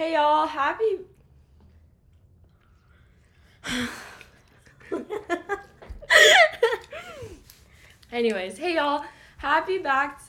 Hey 0.00 0.14
y'all, 0.14 0.46
happy. 0.46 1.00
Anyways, 8.10 8.56
hey 8.56 8.76
y'all, 8.76 9.04
happy 9.36 9.76
back. 9.76 10.22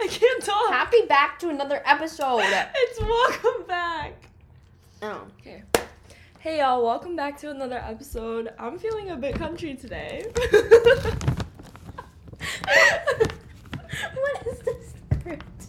I 0.00 0.06
can't 0.06 0.44
talk. 0.44 0.70
Happy 0.70 1.04
back 1.08 1.40
to 1.40 1.48
another 1.48 1.82
episode. 1.84 2.44
It's 2.76 3.00
welcome 3.00 3.66
back. 3.66 4.12
Oh. 5.02 5.26
Okay. 5.40 5.64
Hey 6.38 6.58
y'all, 6.60 6.84
welcome 6.84 7.16
back 7.16 7.36
to 7.38 7.50
another 7.50 7.78
episode. 7.78 8.54
I'm 8.56 8.78
feeling 8.78 9.10
a 9.10 9.16
bit 9.16 9.34
country 9.34 9.74
today. 9.74 10.26
What 14.14 14.46
is 14.46 14.60
this 14.60 14.94
script? 15.10 15.66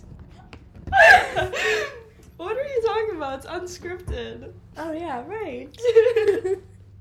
you 2.81 2.87
talking 2.87 3.15
about? 3.15 3.37
It's 3.39 3.77
unscripted. 3.77 4.53
Oh 4.77 4.91
yeah, 4.91 5.23
right. 5.25 5.69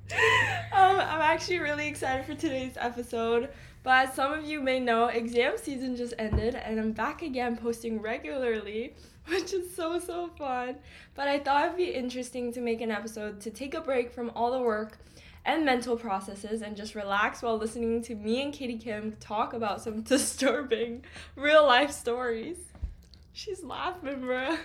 um, 0.72 1.00
I'm 1.00 1.20
actually 1.20 1.58
really 1.58 1.86
excited 1.86 2.24
for 2.24 2.34
today's 2.34 2.76
episode. 2.76 3.50
But 3.82 4.08
as 4.08 4.14
some 4.14 4.32
of 4.32 4.44
you 4.44 4.60
may 4.60 4.80
know, 4.80 5.06
exam 5.06 5.54
season 5.56 5.96
just 5.96 6.14
ended, 6.18 6.54
and 6.54 6.80
I'm 6.80 6.92
back 6.92 7.22
again 7.22 7.56
posting 7.56 8.00
regularly, 8.00 8.94
which 9.28 9.52
is 9.52 9.74
so, 9.74 9.98
so 9.98 10.28
fun. 10.38 10.76
But 11.14 11.28
I 11.28 11.38
thought 11.38 11.66
it'd 11.66 11.76
be 11.76 11.92
interesting 11.94 12.52
to 12.54 12.60
make 12.60 12.80
an 12.80 12.90
episode 12.90 13.40
to 13.42 13.50
take 13.50 13.74
a 13.74 13.80
break 13.80 14.12
from 14.12 14.30
all 14.34 14.50
the 14.50 14.60
work 14.60 14.98
and 15.44 15.64
mental 15.64 15.96
processes 15.96 16.62
and 16.62 16.76
just 16.76 16.94
relax 16.94 17.42
while 17.42 17.56
listening 17.56 18.02
to 18.02 18.14
me 18.14 18.42
and 18.42 18.52
Katie 18.52 18.78
Kim 18.78 19.16
talk 19.20 19.52
about 19.52 19.80
some 19.80 20.02
disturbing 20.02 21.04
real 21.36 21.64
life 21.64 21.92
stories. 21.92 22.56
She's 23.32 23.62
laughing, 23.62 24.22
bruh. 24.22 24.58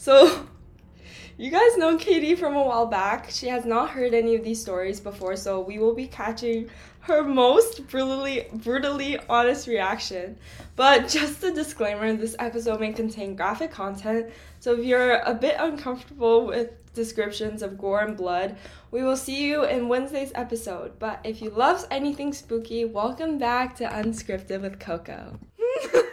So, 0.00 0.46
you 1.36 1.50
guys 1.50 1.76
know 1.76 1.98
Katie 1.98 2.34
from 2.34 2.56
a 2.56 2.62
while 2.62 2.86
back. 2.86 3.28
She 3.28 3.48
has 3.48 3.66
not 3.66 3.90
heard 3.90 4.14
any 4.14 4.34
of 4.34 4.42
these 4.42 4.58
stories 4.58 4.98
before, 4.98 5.36
so 5.36 5.60
we 5.60 5.78
will 5.78 5.94
be 5.94 6.06
catching 6.06 6.70
her 7.00 7.22
most 7.22 7.86
brutally 7.86 8.46
brutally 8.54 9.18
honest 9.28 9.66
reaction. 9.66 10.38
But 10.74 11.08
just 11.10 11.44
a 11.44 11.52
disclaimer, 11.52 12.14
this 12.14 12.34
episode 12.38 12.80
may 12.80 12.94
contain 12.94 13.36
graphic 13.36 13.72
content, 13.72 14.32
so 14.58 14.72
if 14.72 14.86
you're 14.86 15.16
a 15.16 15.34
bit 15.34 15.56
uncomfortable 15.58 16.46
with 16.46 16.70
descriptions 16.94 17.60
of 17.60 17.76
gore 17.76 18.00
and 18.00 18.16
blood, 18.16 18.56
we 18.90 19.02
will 19.02 19.18
see 19.18 19.44
you 19.44 19.64
in 19.64 19.88
Wednesday's 19.88 20.32
episode. 20.34 20.98
But 20.98 21.20
if 21.24 21.42
you 21.42 21.50
love 21.50 21.86
anything 21.90 22.32
spooky, 22.32 22.86
welcome 22.86 23.36
back 23.36 23.76
to 23.76 23.84
Unscripted 23.84 24.62
with 24.62 24.80
Coco. 24.80 25.38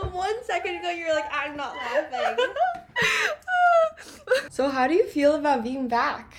the 0.00 0.08
one 0.08 0.44
second 0.44 0.76
ago 0.76 0.90
you 0.90 1.06
were 1.06 1.14
like, 1.14 1.30
I'm 1.32 1.56
not 1.56 1.76
laughing. 1.76 2.46
so 4.50 4.68
how 4.68 4.86
do 4.86 4.94
you 4.94 5.06
feel 5.06 5.34
about 5.34 5.62
being 5.64 5.88
back? 5.88 6.34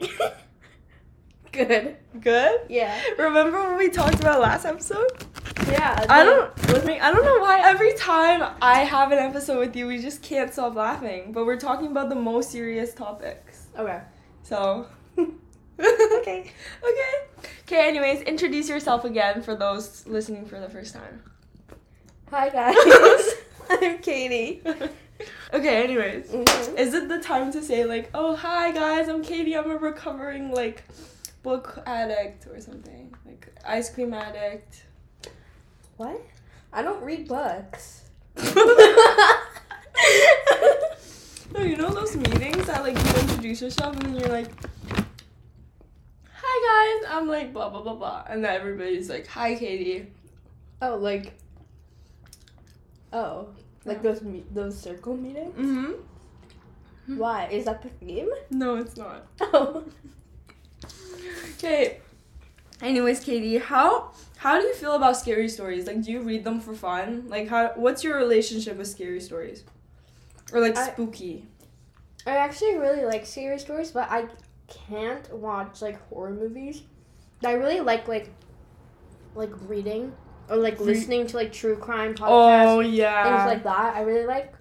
Good. 1.52 1.96
Good? 2.20 2.60
Yeah. 2.68 2.98
Remember 3.18 3.62
when 3.68 3.76
we 3.76 3.90
talked 3.90 4.20
about 4.20 4.40
last 4.40 4.64
episode? 4.64 5.10
Yeah. 5.68 6.06
I 6.08 6.24
don't 6.24 6.72
with 6.72 6.84
me 6.86 6.98
I 6.98 7.12
don't 7.12 7.24
know 7.24 7.38
why 7.38 7.60
every 7.62 7.92
time 7.94 8.54
I 8.62 8.80
have 8.80 9.12
an 9.12 9.18
episode 9.18 9.58
with 9.58 9.76
you 9.76 9.86
we 9.86 10.00
just 10.00 10.22
can't 10.22 10.52
stop 10.52 10.74
laughing. 10.74 11.32
But 11.32 11.44
we're 11.44 11.60
talking 11.60 11.88
about 11.88 12.08
the 12.08 12.14
most 12.14 12.50
serious 12.50 12.94
topics. 12.94 13.66
Okay. 13.78 14.00
So 14.42 14.86
Okay. 15.80 16.50
Okay. 16.84 17.12
Okay, 17.62 17.88
anyways, 17.88 18.22
introduce 18.22 18.68
yourself 18.68 19.04
again 19.04 19.42
for 19.42 19.54
those 19.54 20.06
listening 20.06 20.46
for 20.46 20.60
the 20.60 20.68
first 20.68 20.94
time. 20.94 21.22
Hi 22.32 22.48
guys. 22.48 23.34
I'm 23.70 23.98
Katie. 23.98 24.62
okay, 25.52 25.84
anyways. 25.84 26.30
Mhm. 26.30 26.78
Is 26.78 26.94
it 26.94 27.10
the 27.10 27.18
time 27.20 27.52
to 27.52 27.62
say 27.62 27.84
like, 27.84 28.08
oh 28.14 28.34
hi 28.34 28.72
guys, 28.72 29.10
I'm 29.10 29.22
Katie, 29.22 29.54
I'm 29.54 29.70
a 29.70 29.76
recovering 29.76 30.50
like 30.50 30.84
book 31.42 31.82
addict 31.84 32.46
or 32.46 32.58
something? 32.58 33.14
Like 33.26 33.52
ice 33.66 33.90
cream 33.90 34.14
addict. 34.14 34.84
What? 35.98 36.22
I 36.72 36.80
don't 36.80 37.02
read 37.02 37.28
books. 37.28 38.04
No, 41.54 41.60
you 41.60 41.76
know 41.76 41.90
those 41.90 42.16
meetings 42.16 42.64
that 42.66 42.82
like 42.82 42.96
you 42.96 43.20
introduce 43.20 43.60
yourself 43.60 43.94
and 43.96 44.06
then 44.06 44.20
you're 44.20 44.30
like, 44.30 44.48
"Hi 46.32 46.98
guys," 47.02 47.10
I'm 47.12 47.28
like 47.28 47.52
blah 47.52 47.68
blah 47.68 47.82
blah 47.82 47.94
blah, 47.94 48.24
and 48.26 48.42
then 48.42 48.54
everybody's 48.56 49.10
like, 49.10 49.26
"Hi 49.26 49.54
Katie." 49.54 50.06
oh, 50.80 50.96
like. 50.96 51.34
Oh, 53.12 53.48
like 53.84 53.98
Yeah. 53.98 54.02
those 54.12 54.22
me- 54.22 54.44
those 54.52 54.78
circle 54.78 55.16
meetings. 55.16 55.54
Mm-hmm. 55.56 57.18
Why 57.18 57.46
is 57.46 57.64
that 57.66 57.82
the 57.82 57.88
theme? 57.88 58.28
No, 58.50 58.76
it's 58.76 58.96
not. 58.96 59.26
Oh. 59.40 59.84
Okay. 61.54 62.00
Anyways, 62.80 63.20
Katie, 63.20 63.58
how 63.58 64.10
how 64.36 64.60
do 64.60 64.66
you 64.66 64.74
feel 64.74 64.94
about 64.94 65.16
scary 65.16 65.48
stories? 65.48 65.86
Like, 65.86 66.02
do 66.02 66.10
you 66.10 66.20
read 66.20 66.42
them 66.44 66.60
for 66.60 66.74
fun? 66.74 67.28
Like, 67.28 67.48
how 67.48 67.72
what's 67.76 68.02
your 68.02 68.16
relationship 68.16 68.76
with 68.76 68.88
scary 68.88 69.20
stories, 69.20 69.64
or 70.52 70.60
like 70.60 70.76
I- 70.76 70.88
spooky? 70.90 71.46
I 72.26 72.36
actually 72.36 72.76
really 72.78 73.04
like 73.04 73.26
scary 73.26 73.58
stories, 73.58 73.90
but 73.90 74.08
I 74.10 74.26
can't 74.68 75.32
watch 75.34 75.82
like 75.82 76.00
horror 76.08 76.30
movies. 76.30 76.82
I 77.44 77.52
really 77.52 77.80
like 77.80 78.08
like 78.08 78.30
like 79.34 79.50
reading 79.68 80.12
or 80.52 80.58
like 80.58 80.78
Re- 80.78 80.86
listening 80.86 81.26
to 81.28 81.36
like 81.36 81.52
true 81.52 81.76
crime 81.76 82.14
podcasts, 82.14 82.66
Oh 82.66 82.80
yeah. 82.80 83.24
things 83.38 83.54
like 83.54 83.64
that. 83.64 83.96
I 83.96 84.02
really 84.02 84.26
like, 84.26 84.52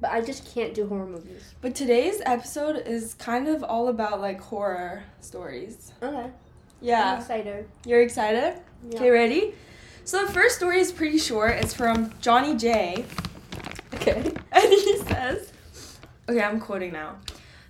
but 0.00 0.10
I 0.12 0.20
just 0.20 0.54
can't 0.54 0.72
do 0.72 0.86
horror 0.86 1.06
movies. 1.06 1.42
but 1.60 1.74
today's 1.74 2.22
episode 2.24 2.76
is 2.86 3.14
kind 3.14 3.48
of 3.48 3.64
all 3.64 3.88
about 3.88 4.20
like 4.20 4.40
horror 4.40 5.02
stories. 5.20 5.92
Okay. 6.02 6.16
I'm 6.16 6.32
Yeah. 6.80 7.18
excited. 7.18 7.68
You're 7.84 8.02
excited? 8.02 8.54
Yeah. 8.90 8.98
Okay, 8.98 9.10
ready? 9.10 9.54
So 10.04 10.24
the 10.24 10.32
first 10.32 10.56
story 10.56 10.78
is 10.78 10.92
pretty 10.92 11.18
short. 11.18 11.52
It's 11.56 11.74
from 11.74 12.12
Johnny 12.20 12.54
J. 12.56 13.04
Okay. 13.94 14.32
And 14.52 14.72
he 14.72 14.96
says, 14.98 15.52
okay, 16.28 16.40
I'm 16.42 16.60
quoting 16.60 16.92
now. 16.92 17.16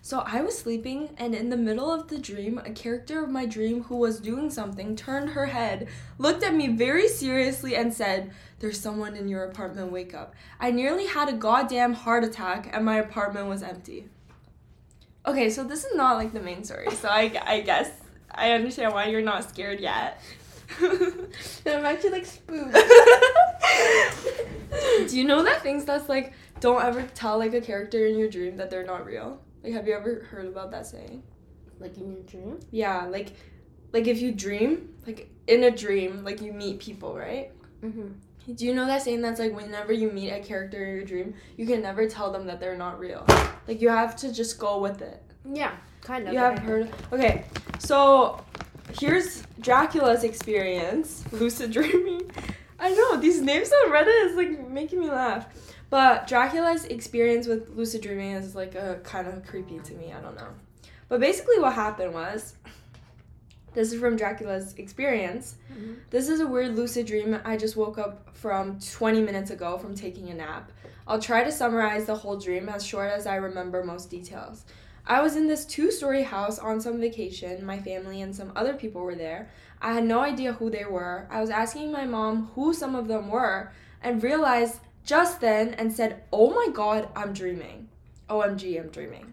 So 0.07 0.23
I 0.25 0.41
was 0.41 0.57
sleeping, 0.57 1.11
and 1.19 1.35
in 1.35 1.51
the 1.51 1.57
middle 1.57 1.91
of 1.91 2.07
the 2.07 2.17
dream, 2.17 2.61
a 2.65 2.71
character 2.71 3.25
of 3.25 3.29
my 3.29 3.45
dream 3.45 3.83
who 3.83 3.97
was 3.97 4.21
doing 4.21 4.51
something 4.51 4.95
turned 4.95 5.31
her 5.31 5.47
head, 5.47 5.89
looked 6.17 6.45
at 6.45 6.55
me 6.55 6.69
very 6.69 7.09
seriously, 7.09 7.75
and 7.75 7.93
said, 7.93 8.31
There's 8.61 8.79
someone 8.79 9.17
in 9.17 9.27
your 9.27 9.43
apartment, 9.43 9.91
wake 9.91 10.15
up. 10.15 10.33
I 10.61 10.71
nearly 10.71 11.07
had 11.07 11.29
a 11.29 11.33
goddamn 11.33 11.93
heart 11.93 12.23
attack, 12.23 12.71
and 12.73 12.85
my 12.85 12.99
apartment 12.99 13.49
was 13.49 13.65
empty. 13.65 14.07
Okay, 15.27 15.51
so 15.51 15.65
this 15.65 15.85
is 15.85 15.97
not 15.97 16.19
like 16.19 16.33
the 16.33 16.39
main 16.39 16.63
story, 16.63 16.89
so 16.93 17.09
I, 17.09 17.43
I 17.45 17.63
guess 17.63 17.91
I 18.31 18.53
understand 18.53 18.95
why 18.95 19.07
you're 19.07 19.23
not 19.23 19.51
scared 19.51 19.81
yet. 19.81 20.21
I'm 20.81 21.85
actually 21.85 22.11
like 22.11 22.27
spooked. 22.27 22.75
Do 25.09 25.19
you 25.19 25.25
know 25.25 25.43
that 25.43 25.65
things 25.65 25.85
that's 25.85 26.09
like 26.09 26.33
don't 26.61 26.85
ever 26.85 27.03
tell 27.17 27.39
like 27.39 27.55
a 27.55 27.61
character 27.61 28.07
in 28.07 28.17
your 28.17 28.31
dream 28.31 28.57
that 28.59 28.71
they're 28.71 28.87
not 28.87 29.05
real? 29.05 29.41
Like 29.67 29.75
have 29.75 29.87
you 29.87 29.95
ever 29.95 30.27
heard 30.31 30.47
about 30.47 30.71
that 30.71 30.87
saying? 30.87 31.23
like 31.81 31.97
in 31.99 32.13
your 32.13 32.23
dream. 32.23 32.61
Yeah, 32.71 33.07
like 33.07 33.33
like 33.93 34.07
if 34.07 34.21
you 34.21 34.33
dream, 34.33 34.95
like 35.07 35.31
in 35.47 35.65
a 35.65 35.71
dream, 35.71 36.25
like 36.25 36.41
you 36.41 36.53
meet 36.53 36.81
people, 36.81 37.17
right? 37.17 37.51
Mm-hmm. 37.83 38.53
Do 38.55 38.65
you 38.65 38.75
know 38.75 38.87
that 38.87 39.03
saying 39.03 39.23
that's 39.23 39.41
like 39.41 39.55
whenever 39.55 39.93
you 39.93 40.11
meet 40.11 40.31
a 40.31 40.41
character 40.41 40.85
in 40.85 40.97
your 40.97 41.05
dream, 41.05 41.35
you 41.57 41.67
can 41.67 41.83
never 41.83 42.09
tell 42.09 42.31
them 42.31 42.47
that 42.47 42.61
they're 42.61 42.77
not 42.77 42.99
real. 42.99 43.25
Like 43.67 43.81
you 43.81 43.89
have 43.89 44.17
to 44.17 44.33
just 44.33 44.59
go 44.59 44.81
with 44.81 45.03
it. 45.03 45.23
Yeah, 45.45 45.73
kind 46.01 46.27
of. 46.27 46.33
You 46.33 46.39
have 46.39 46.59
heard 46.59 46.93
Okay. 47.13 47.45
So 47.79 48.41
here's 48.99 49.43
Dracula's 49.61 50.25
experience, 50.25 51.25
lucid 51.33 51.73
dreaming. 51.73 52.31
I 52.79 52.91
know 52.91 53.17
these 53.17 53.41
names 53.41 53.71
on 53.73 53.91
Reddit 53.91 54.31
is 54.31 54.37
like 54.37 54.69
making 54.69 55.01
me 55.01 55.11
laugh. 55.11 55.47
But 55.89 56.27
Dracula's 56.27 56.85
experience 56.85 57.47
with 57.47 57.69
lucid 57.71 58.03
dreaming 58.03 58.33
is 58.33 58.55
like 58.55 58.75
a 58.75 59.01
kind 59.05 59.29
of 59.29 59.47
creepy 59.47 59.79
to 59.79 59.95
me. 59.95 60.13
I 60.13 60.21
don't 60.21 60.35
know. 60.35 60.49
But 61.09 61.21
basically, 61.21 61.59
what 61.61 61.75
happened 61.75 62.13
was 62.13 62.55
this 63.75 63.93
is 63.93 64.01
from 64.01 64.17
Dracula's 64.17 64.75
experience. 64.79 65.57
Mhm. 65.73 65.97
This 66.11 66.29
is 66.29 66.41
a 66.41 66.47
weird 66.47 66.75
lucid 66.75 67.07
dream 67.07 67.39
I 67.45 67.57
just 67.57 67.77
woke 67.77 67.99
up 67.99 68.35
from 68.35 68.81
20 68.81 69.21
minutes 69.23 69.51
ago 69.51 69.79
from 69.79 69.95
taking 69.95 70.31
a 70.31 70.35
nap. 70.35 70.73
I'll 71.07 71.21
try 71.21 71.45
to 71.45 71.53
summarize 71.53 72.07
the 72.07 72.17
whole 72.17 72.37
dream 72.37 72.69
as 72.69 72.85
short 72.85 73.13
as 73.13 73.27
I 73.27 73.37
remember 73.37 73.85
most 73.85 74.11
details. 74.11 74.65
I 75.07 75.23
was 75.23 75.37
in 75.37 75.47
this 75.47 75.65
two 75.65 75.93
story 75.93 76.25
house 76.25 76.59
on 76.59 76.81
some 76.81 77.01
vacation. 77.01 77.65
My 77.65 77.79
family 77.79 78.23
and 78.23 78.35
some 78.35 78.51
other 78.57 78.75
people 78.75 79.03
were 79.03 79.15
there. 79.15 79.51
I 79.81 79.93
had 79.93 80.05
no 80.05 80.21
idea 80.21 80.55
who 80.55 80.69
they 80.69 80.85
were. 80.85 81.29
I 81.31 81.41
was 81.41 81.51
asking 81.51 81.93
my 81.93 82.07
mom 82.07 82.51
who 82.57 82.75
some 82.75 82.97
of 82.97 83.07
them 83.07 83.29
were 83.31 83.71
and 84.03 84.21
realized 84.21 84.81
just 85.07 85.41
then 85.41 85.73
and 85.75 85.91
said, 85.93 86.25
Oh 86.33 86.51
my 86.51 86.71
god, 86.73 87.09
I'm 87.17 87.33
dreaming. 87.33 87.89
OMG, 88.29 88.79
I'm 88.79 88.91
dreaming. 88.91 89.33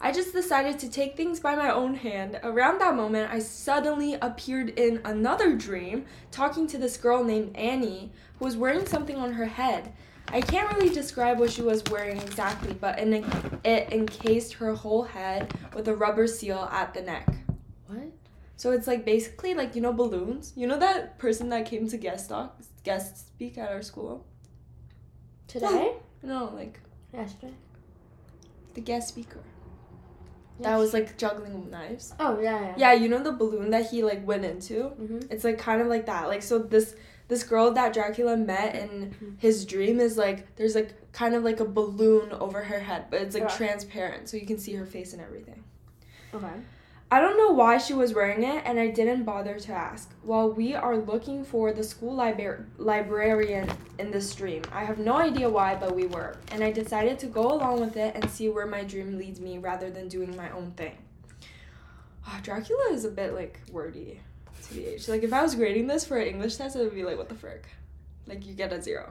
I 0.00 0.10
just 0.10 0.32
decided 0.32 0.80
to 0.80 0.90
take 0.90 1.16
things 1.16 1.38
by 1.38 1.54
my 1.54 1.70
own 1.70 1.94
hand. 1.94 2.40
Around 2.42 2.80
that 2.80 2.96
moment, 2.96 3.32
I 3.32 3.38
suddenly 3.38 4.14
appeared 4.14 4.70
in 4.70 5.00
another 5.04 5.54
dream 5.54 6.06
talking 6.32 6.66
to 6.66 6.76
this 6.76 6.96
girl 6.96 7.22
named 7.22 7.56
Annie 7.56 8.10
who 8.38 8.44
was 8.44 8.56
wearing 8.56 8.84
something 8.84 9.16
on 9.16 9.32
her 9.34 9.46
head. 9.46 9.92
I 10.26 10.40
can't 10.40 10.72
really 10.74 10.92
describe 10.92 11.38
what 11.38 11.52
she 11.52 11.62
was 11.62 11.84
wearing 11.88 12.16
exactly, 12.16 12.74
but 12.74 12.98
in, 12.98 13.12
it 13.64 13.92
encased 13.92 14.54
her 14.54 14.74
whole 14.74 15.04
head 15.04 15.54
with 15.72 15.86
a 15.86 15.94
rubber 15.94 16.26
seal 16.26 16.68
at 16.72 16.94
the 16.94 17.02
neck. 17.02 17.28
What? 17.86 18.10
So 18.56 18.72
it's 18.72 18.88
like 18.88 19.04
basically 19.04 19.54
like 19.54 19.76
you 19.76 19.82
know 19.82 19.92
balloons. 19.92 20.52
You 20.56 20.66
know 20.66 20.78
that 20.78 21.18
person 21.18 21.48
that 21.50 21.66
came 21.66 21.88
to 21.88 21.96
guest 21.96 22.28
talk, 22.28 22.60
guest 22.82 23.28
speak 23.28 23.56
at 23.56 23.70
our 23.70 23.82
school. 23.82 24.26
Today? 25.48 25.92
No, 26.22 26.52
like 26.54 26.80
Yesterday. 27.12 27.54
the 28.74 28.80
guest 28.80 29.08
speaker. 29.08 29.40
That 30.60 30.78
was 30.78 30.92
like 30.92 31.18
juggling 31.18 31.70
knives. 31.70 32.14
Oh 32.20 32.38
yeah, 32.40 32.60
yeah. 32.60 32.74
Yeah, 32.76 32.92
you 32.92 33.08
know 33.08 33.22
the 33.22 33.32
balloon 33.32 33.70
that 33.70 33.90
he 33.90 34.04
like 34.04 34.24
went 34.26 34.44
into. 34.44 34.74
Mm-hmm. 35.00 35.20
It's 35.30 35.42
like 35.44 35.58
kind 35.58 35.80
of 35.80 35.88
like 35.88 36.06
that. 36.06 36.28
Like 36.28 36.42
so 36.42 36.58
this 36.58 36.94
this 37.28 37.42
girl 37.42 37.72
that 37.72 37.92
Dracula 37.92 38.36
met 38.36 38.76
in 38.76 39.36
his 39.38 39.64
dream 39.64 39.98
is 39.98 40.16
like 40.16 40.54
there's 40.56 40.74
like 40.76 40.94
kind 41.12 41.34
of 41.34 41.42
like 41.42 41.58
a 41.60 41.64
balloon 41.64 42.30
over 42.32 42.62
her 42.62 42.78
head, 42.78 43.06
but 43.10 43.22
it's 43.22 43.34
like 43.34 43.44
Yeah. 43.44 43.56
transparent, 43.56 44.28
so 44.28 44.36
you 44.36 44.46
can 44.46 44.58
see 44.58 44.74
her 44.74 44.86
face 44.86 45.12
and 45.12 45.20
everything. 45.22 45.64
Okay. 46.32 46.52
I 47.12 47.20
don't 47.20 47.36
know 47.36 47.50
why 47.50 47.76
she 47.76 47.92
was 47.92 48.14
wearing 48.14 48.42
it, 48.42 48.62
and 48.64 48.80
I 48.80 48.88
didn't 48.88 49.24
bother 49.24 49.58
to 49.58 49.72
ask. 49.72 50.14
While 50.22 50.50
we 50.50 50.74
are 50.74 50.96
looking 50.96 51.44
for 51.44 51.70
the 51.70 51.84
school 51.84 52.16
libra- 52.16 52.64
librarian 52.78 53.68
in 53.98 54.10
the 54.10 54.20
stream, 54.22 54.62
I 54.72 54.84
have 54.84 54.96
no 54.96 55.16
idea 55.18 55.50
why, 55.50 55.74
but 55.74 55.94
we 55.94 56.06
were. 56.06 56.38
And 56.52 56.64
I 56.64 56.72
decided 56.72 57.18
to 57.18 57.26
go 57.26 57.52
along 57.52 57.80
with 57.80 57.98
it 57.98 58.14
and 58.14 58.30
see 58.30 58.48
where 58.48 58.64
my 58.64 58.82
dream 58.82 59.18
leads 59.18 59.40
me 59.40 59.58
rather 59.58 59.90
than 59.90 60.08
doing 60.08 60.34
my 60.34 60.50
own 60.52 60.70
thing. 60.70 60.96
Ah, 62.26 62.40
Dracula 62.42 62.92
is 62.92 63.04
a 63.04 63.10
bit 63.10 63.34
like 63.34 63.60
wordy, 63.70 64.18
TBH. 64.62 65.06
Like, 65.10 65.22
if 65.22 65.34
I 65.34 65.42
was 65.42 65.54
grading 65.54 65.88
this 65.88 66.06
for 66.06 66.16
an 66.16 66.28
English 66.28 66.56
test, 66.56 66.76
it 66.76 66.78
would 66.78 66.94
be 66.94 67.04
like, 67.04 67.18
what 67.18 67.28
the 67.28 67.34
frick? 67.34 67.66
Like, 68.26 68.46
you 68.46 68.54
get 68.54 68.72
a 68.72 68.80
zero. 68.80 69.10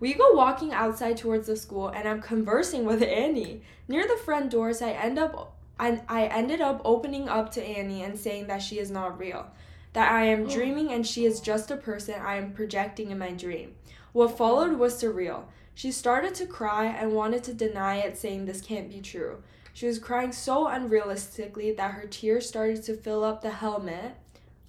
We 0.00 0.14
go 0.14 0.32
walking 0.32 0.72
outside 0.72 1.18
towards 1.18 1.46
the 1.46 1.56
school, 1.58 1.88
and 1.88 2.08
I'm 2.08 2.22
conversing 2.22 2.86
with 2.86 3.02
Annie. 3.02 3.60
Near 3.86 4.08
the 4.08 4.16
front 4.16 4.50
doors, 4.50 4.80
I 4.80 4.92
end 4.92 5.18
up 5.18 5.57
I, 5.78 6.00
I 6.08 6.24
ended 6.26 6.60
up 6.60 6.80
opening 6.84 7.28
up 7.28 7.52
to 7.52 7.62
Annie 7.62 8.02
and 8.02 8.18
saying 8.18 8.46
that 8.48 8.62
she 8.62 8.78
is 8.78 8.90
not 8.90 9.18
real, 9.18 9.46
that 9.92 10.10
I 10.10 10.24
am 10.24 10.46
dreaming 10.48 10.92
and 10.92 11.06
she 11.06 11.24
is 11.24 11.40
just 11.40 11.70
a 11.70 11.76
person 11.76 12.20
I 12.20 12.36
am 12.36 12.52
projecting 12.52 13.10
in 13.10 13.18
my 13.18 13.30
dream. 13.32 13.74
What 14.12 14.36
followed 14.36 14.78
was 14.78 15.00
surreal. 15.00 15.44
She 15.74 15.92
started 15.92 16.34
to 16.36 16.46
cry 16.46 16.86
and 16.86 17.12
wanted 17.12 17.44
to 17.44 17.54
deny 17.54 17.96
it, 17.98 18.18
saying 18.18 18.46
this 18.46 18.60
can't 18.60 18.90
be 18.90 19.00
true. 19.00 19.42
She 19.72 19.86
was 19.86 20.00
crying 20.00 20.32
so 20.32 20.66
unrealistically 20.66 21.76
that 21.76 21.92
her 21.92 22.06
tears 22.08 22.48
started 22.48 22.82
to 22.84 22.94
fill 22.96 23.22
up 23.22 23.42
the 23.42 23.50
helmet, 23.50 24.16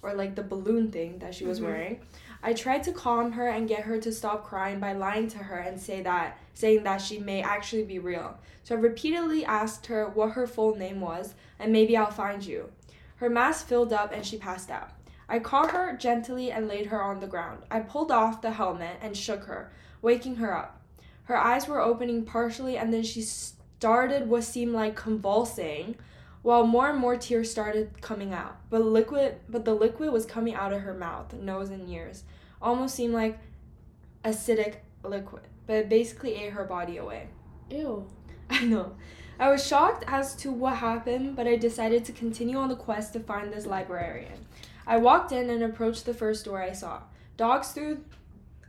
or 0.02 0.14
like 0.14 0.36
the 0.36 0.42
balloon 0.44 0.92
thing 0.92 1.18
that 1.18 1.34
she 1.34 1.44
was 1.44 1.58
Mhm. 1.58 1.64
wearing. 1.64 2.00
I 2.42 2.54
tried 2.54 2.82
to 2.84 2.92
calm 2.92 3.32
her 3.32 3.48
and 3.48 3.68
get 3.68 3.82
her 3.82 3.98
to 3.98 4.12
stop 4.12 4.44
crying 4.44 4.80
by 4.80 4.94
lying 4.94 5.28
to 5.28 5.38
her 5.38 5.58
and 5.58 5.78
say 5.78 6.00
that 6.02 6.38
saying 6.54 6.84
that 6.84 7.00
she 7.00 7.18
may 7.18 7.42
actually 7.42 7.84
be 7.84 7.98
real. 7.98 8.38
So 8.62 8.74
I 8.74 8.78
repeatedly 8.78 9.44
asked 9.44 9.86
her 9.86 10.08
what 10.08 10.32
her 10.32 10.46
full 10.46 10.76
name 10.76 11.00
was 11.00 11.34
and 11.58 11.72
maybe 11.72 11.96
I'll 11.96 12.10
find 12.10 12.44
you. 12.44 12.70
Her 13.16 13.28
mask 13.28 13.66
filled 13.66 13.92
up 13.92 14.12
and 14.12 14.24
she 14.24 14.38
passed 14.38 14.70
out. 14.70 14.90
I 15.28 15.38
caught 15.38 15.72
her 15.72 15.96
gently 15.96 16.50
and 16.50 16.66
laid 16.66 16.86
her 16.86 17.02
on 17.02 17.20
the 17.20 17.26
ground. 17.26 17.62
I 17.70 17.80
pulled 17.80 18.10
off 18.10 18.42
the 18.42 18.52
helmet 18.52 18.96
and 19.02 19.16
shook 19.16 19.44
her, 19.44 19.70
waking 20.02 20.36
her 20.36 20.56
up. 20.56 20.80
Her 21.24 21.36
eyes 21.36 21.68
were 21.68 21.80
opening 21.80 22.24
partially 22.24 22.78
and 22.78 22.92
then 22.92 23.02
she 23.02 23.22
started 23.22 24.28
what 24.28 24.44
seemed 24.44 24.72
like 24.72 24.96
convulsing 24.96 25.96
while 26.42 26.66
more 26.66 26.88
and 26.90 26.98
more 26.98 27.16
tears 27.16 27.50
started 27.50 28.00
coming 28.00 28.32
out. 28.32 28.56
But 28.70 28.82
liquid 28.82 29.36
but 29.48 29.64
the 29.64 29.74
liquid 29.74 30.12
was 30.12 30.26
coming 30.26 30.54
out 30.54 30.72
of 30.72 30.82
her 30.82 30.94
mouth, 30.94 31.32
nose 31.34 31.70
and 31.70 31.88
ears. 31.88 32.24
Almost 32.62 32.94
seemed 32.94 33.14
like 33.14 33.38
acidic 34.24 34.76
liquid, 35.02 35.42
but 35.66 35.76
it 35.76 35.88
basically 35.88 36.34
ate 36.34 36.52
her 36.52 36.64
body 36.64 36.96
away. 36.96 37.28
Ew. 37.70 38.06
I 38.50 38.64
know. 38.64 38.96
I 39.38 39.50
was 39.50 39.66
shocked 39.66 40.04
as 40.06 40.34
to 40.36 40.52
what 40.52 40.76
happened, 40.76 41.34
but 41.34 41.46
I 41.46 41.56
decided 41.56 42.04
to 42.04 42.12
continue 42.12 42.58
on 42.58 42.68
the 42.68 42.76
quest 42.76 43.14
to 43.14 43.20
find 43.20 43.50
this 43.50 43.64
librarian. 43.64 44.46
I 44.86 44.98
walked 44.98 45.32
in 45.32 45.48
and 45.48 45.62
approached 45.62 46.04
the 46.04 46.12
first 46.12 46.44
door 46.44 46.60
I 46.60 46.72
saw. 46.72 47.02
Dogs 47.36 47.68
through 47.72 48.04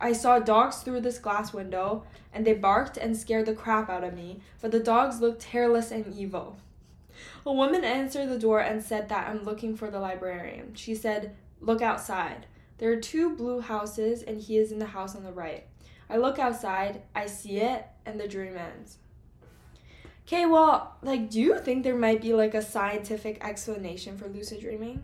I 0.00 0.12
saw 0.12 0.40
dogs 0.40 0.78
through 0.78 1.02
this 1.02 1.20
glass 1.20 1.52
window, 1.52 2.04
and 2.32 2.44
they 2.44 2.54
barked 2.54 2.96
and 2.96 3.16
scared 3.16 3.46
the 3.46 3.54
crap 3.54 3.88
out 3.88 4.02
of 4.02 4.14
me, 4.14 4.40
but 4.60 4.72
the 4.72 4.80
dogs 4.80 5.20
looked 5.20 5.44
hairless 5.44 5.92
and 5.92 6.12
evil. 6.12 6.56
A 7.46 7.52
woman 7.52 7.84
answered 7.84 8.28
the 8.28 8.38
door 8.38 8.60
and 8.60 8.82
said 8.82 9.08
that 9.08 9.28
I'm 9.28 9.44
looking 9.44 9.76
for 9.76 9.90
the 9.90 10.00
librarian. 10.00 10.74
She 10.74 10.94
said, 10.94 11.34
Look 11.60 11.80
outside. 11.80 12.46
There 12.78 12.90
are 12.90 12.96
two 12.96 13.36
blue 13.36 13.60
houses, 13.60 14.22
and 14.22 14.40
he 14.40 14.58
is 14.58 14.72
in 14.72 14.78
the 14.78 14.86
house 14.86 15.14
on 15.14 15.22
the 15.22 15.32
right. 15.32 15.64
I 16.10 16.16
look 16.16 16.38
outside, 16.38 17.02
I 17.14 17.26
see 17.26 17.58
it, 17.58 17.86
and 18.04 18.18
the 18.18 18.26
dream 18.26 18.56
ends. 18.56 18.98
Okay, 20.26 20.46
well, 20.46 20.96
like, 21.02 21.30
do 21.30 21.40
you 21.40 21.58
think 21.58 21.84
there 21.84 21.96
might 21.96 22.20
be 22.20 22.32
like 22.32 22.54
a 22.54 22.62
scientific 22.62 23.44
explanation 23.44 24.16
for 24.16 24.28
lucid 24.28 24.60
dreaming? 24.60 25.02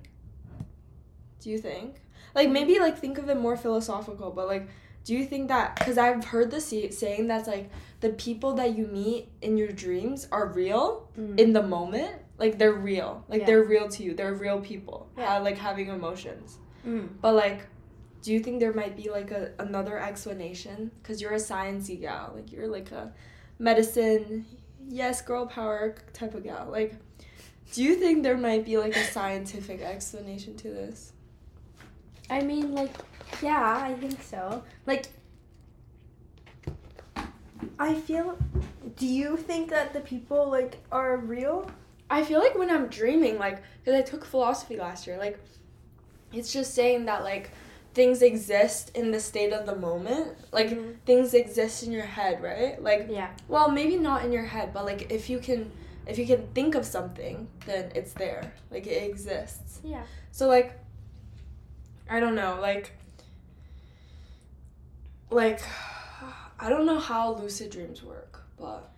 Do 1.41 1.51
you 1.51 1.59
think? 1.59 1.97
Like, 2.35 2.51
maybe 2.51 2.79
like 2.79 2.99
think 2.99 3.19
of 3.19 3.29
it 3.29 3.37
more 3.37 3.57
philosophical, 3.57 4.31
but 4.31 4.47
like, 4.47 4.69
do 5.09 5.15
you 5.17 5.25
think 5.25 5.49
that? 5.49 5.75
Because 5.77 5.97
I've 5.97 6.23
heard 6.33 6.51
the 6.51 6.61
say- 6.61 6.91
saying 6.91 7.29
that's 7.29 7.49
like 7.49 7.71
the 8.01 8.11
people 8.11 8.53
that 8.61 8.77
you 8.77 8.87
meet 8.87 9.23
in 9.41 9.57
your 9.57 9.73
dreams 9.85 10.29
are 10.31 10.47
real 10.63 11.09
Mm. 11.19 11.41
in 11.43 11.53
the 11.55 11.63
moment. 11.63 12.13
Like 12.43 12.59
they're 12.59 12.81
real. 12.93 13.25
Like 13.27 13.41
Yeah. 13.41 13.47
they're 13.47 13.65
real 13.75 13.89
to 13.89 14.03
you. 14.05 14.13
They're 14.19 14.35
real 14.35 14.61
people. 14.61 14.99
Yeah. 15.17 15.27
ha- 15.27 15.39
like 15.39 15.57
having 15.57 15.89
emotions. 15.89 16.59
Mm. 16.87 17.09
But 17.23 17.35
like, 17.45 17.61
do 18.21 18.35
you 18.35 18.41
think 18.41 18.61
there 18.61 18.75
might 18.83 18.95
be 19.03 19.07
like 19.19 19.31
a 19.41 19.53
another 19.59 19.97
explanation? 19.99 20.91
Cause 21.05 21.17
you're 21.23 21.33
a 21.33 21.45
sciencey 21.49 21.99
gal. 22.07 22.33
Like 22.37 22.53
you're 22.53 22.69
like 22.79 22.91
a 22.93 23.05
medicine, 23.59 24.45
yes, 25.01 25.23
girl 25.23 25.47
power 25.47 25.95
type 26.13 26.35
of 26.35 26.43
gal. 26.45 26.67
Like, 26.71 26.93
do 27.73 27.83
you 27.83 27.95
think 27.97 28.23
there 28.23 28.37
might 28.37 28.65
be 28.71 28.77
like 28.85 28.95
a 28.95 29.05
scientific 29.17 29.81
explanation 29.81 30.55
to 30.63 30.69
this? 30.81 31.13
I 32.31 32.43
mean, 32.43 32.75
like, 32.75 32.93
yeah, 33.43 33.81
I 33.83 33.95
think 33.95 34.21
so. 34.23 34.63
Like, 34.87 35.07
I 37.79 37.95
feel. 37.95 38.39
Do 38.97 39.07
you 39.07 39.37
think 39.37 39.71
that 39.71 39.93
the 39.93 40.01
people 40.01 40.49
like 40.51 40.79
are 40.91 41.17
real? 41.17 41.71
I 42.11 42.25
feel 42.25 42.41
like 42.41 42.57
when 42.57 42.71
I'm 42.71 42.89
dreaming, 42.89 43.39
like, 43.39 43.63
because 43.85 43.95
I 43.99 44.03
took 44.03 44.25
philosophy 44.25 44.77
last 44.77 45.07
year, 45.07 45.19
like, 45.19 45.39
it's 46.33 46.53
just 46.53 46.75
saying 46.75 47.05
that 47.07 47.23
like 47.25 47.51
things 47.95 48.23
exist 48.23 48.91
in 48.95 49.11
the 49.11 49.21
state 49.21 49.53
of 49.53 49.67
the 49.67 49.75
moment. 49.77 50.37
Like 50.53 50.69
Mhm. 50.71 50.97
things 51.07 51.35
exist 51.35 51.83
in 51.83 51.93
your 51.93 52.05
head, 52.05 52.43
right? 52.43 52.81
Like 52.83 53.07
Yeah. 53.11 53.31
Well, 53.49 53.71
maybe 53.71 53.97
not 53.97 54.25
in 54.25 54.33
your 54.33 54.45
head, 54.45 54.73
but 54.73 54.85
like 54.85 55.11
if 55.11 55.29
you 55.31 55.39
can 55.39 55.71
if 56.07 56.19
you 56.19 56.27
can 56.27 56.47
think 56.55 56.75
of 56.75 56.87
something, 56.87 57.49
then 57.67 57.91
it's 57.95 58.13
there. 58.15 58.53
Like 58.71 58.87
it 58.87 59.03
exists. 59.11 59.81
Yeah. 59.85 60.03
So 60.33 60.49
like 60.49 60.79
I 62.11 62.21
don't 62.21 62.35
know, 62.35 62.59
like 62.61 62.93
like 65.31 65.61
I 66.61 66.69
don't 66.69 66.87
know 66.87 66.99
how 66.99 67.35
lucid 67.35 67.71
dreams 67.71 68.03
work, 68.03 68.43
but 68.59 68.91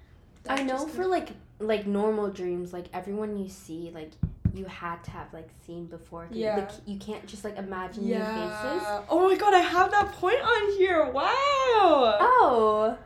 I 0.48 0.62
know 0.62 0.86
for 0.86 1.06
like 1.06 1.30
like 1.58 1.86
normal 1.86 2.30
dreams, 2.30 2.72
like 2.72 2.86
everyone 2.92 3.36
you 3.36 3.48
see, 3.48 3.90
like 3.94 4.12
you 4.54 4.64
had 4.64 5.02
to 5.04 5.10
have 5.10 5.32
like 5.32 5.48
seen 5.66 5.86
before. 5.86 6.26
Yeah. 6.30 6.56
Like, 6.56 6.70
you 6.86 6.98
can't 6.98 7.26
just 7.26 7.44
like 7.44 7.56
imagine 7.56 8.06
yeah. 8.06 8.18
new 8.18 8.40
faces. 8.50 9.06
Oh 9.08 9.28
my 9.28 9.36
god, 9.36 9.54
I 9.54 9.60
have 9.60 9.90
that 9.90 10.12
point 10.12 10.40
on 10.40 10.78
here. 10.78 11.10
Wow. 11.10 12.16
Oh. 12.20 12.98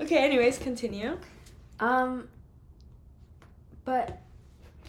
Okay, 0.00 0.18
anyways, 0.18 0.58
continue. 0.58 1.18
Um. 1.80 2.28
But 3.84 4.20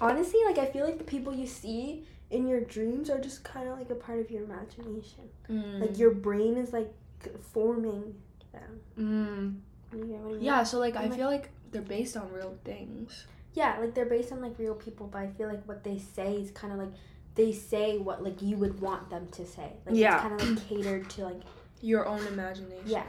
honestly, 0.01 0.39
like 0.45 0.57
I 0.57 0.65
feel 0.65 0.85
like 0.85 0.97
the 0.97 1.03
people 1.03 1.33
you 1.33 1.47
see 1.47 2.05
in 2.29 2.47
your 2.47 2.61
dreams 2.61 3.09
are 3.09 3.19
just 3.19 3.43
kind 3.43 3.67
of 3.67 3.77
like 3.77 3.89
a 3.89 3.95
part 3.95 4.19
of 4.19 4.29
your 4.29 4.43
imagination. 4.43 5.29
Like 5.79 5.97
your 5.97 6.11
brain 6.11 6.57
is 6.57 6.73
like 6.73 6.91
forming 7.53 8.15
them. 8.51 8.79
mm. 9.93 9.97
You 9.97 10.05
what 10.15 10.29
I 10.29 10.33
mean? 10.33 10.43
Yeah, 10.43 10.63
so 10.63 10.79
like 10.79 10.95
I 10.95 11.03
I'm 11.03 11.09
like- 11.09 11.17
feel 11.19 11.27
like 11.27 11.49
they're 11.71 11.81
based 11.81 12.17
on 12.17 12.31
real 12.31 12.57
things. 12.63 13.25
Yeah, 13.53 13.77
like 13.79 13.93
they're 13.93 14.05
based 14.05 14.31
on 14.31 14.41
like 14.41 14.57
real 14.57 14.73
people, 14.75 15.07
but 15.07 15.19
I 15.19 15.27
feel 15.27 15.47
like 15.47 15.63
what 15.67 15.83
they 15.83 15.99
say 15.99 16.33
is 16.37 16.49
kind 16.51 16.73
of 16.73 16.79
like 16.79 16.91
they 17.35 17.51
say 17.51 17.97
what 17.97 18.23
like 18.23 18.41
you 18.41 18.57
would 18.57 18.79
want 18.81 19.09
them 19.09 19.27
to 19.31 19.45
say. 19.45 19.73
Like 19.85 19.95
Yeah. 19.95 20.15
it's 20.15 20.21
kind 20.23 20.41
of 20.41 20.49
like 20.57 20.67
catered 20.69 21.09
to 21.11 21.25
like 21.25 21.41
Your 21.81 22.07
own 22.07 22.25
imagination. 22.27 22.83
yeah. 22.85 23.03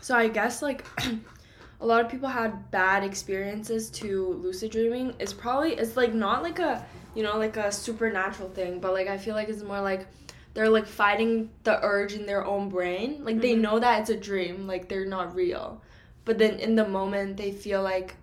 So 0.00 0.14
I 0.16 0.28
guess 0.28 0.60
like 0.62 0.84
a 1.80 1.86
lot 1.86 2.04
of 2.04 2.10
people 2.10 2.28
had 2.28 2.70
bad 2.70 3.04
experiences 3.04 3.88
to 3.90 4.28
lucid 4.34 4.70
dreaming. 4.72 5.14
It's 5.18 5.32
probably 5.32 5.74
it's 5.74 5.96
like 5.96 6.12
not 6.14 6.42
like 6.42 6.58
a 6.58 6.84
you 7.14 7.22
know 7.22 7.38
like 7.38 7.56
a 7.56 7.70
supernatural 7.72 8.50
thing, 8.50 8.80
but 8.80 8.92
like 8.92 9.08
I 9.08 9.16
feel 9.18 9.34
like 9.34 9.48
it's 9.48 9.62
more 9.62 9.80
like 9.80 10.06
they're 10.54 10.68
like 10.68 10.86
fighting 10.86 11.50
the 11.64 11.82
urge 11.82 12.12
in 12.14 12.26
their 12.26 12.44
own 12.44 12.68
brain. 12.68 13.24
Like 13.24 13.40
they 13.40 13.54
Mhm. 13.54 13.60
know 13.60 13.78
that 13.78 14.00
it's 14.00 14.10
a 14.10 14.16
dream, 14.16 14.66
like 14.66 14.88
they're 14.88 15.06
not 15.06 15.34
real. 15.34 15.80
But 16.24 16.38
then 16.38 16.58
in 16.60 16.76
the 16.76 16.86
moment 16.86 17.36
they 17.36 17.52
feel 17.52 17.82
like 17.82 18.16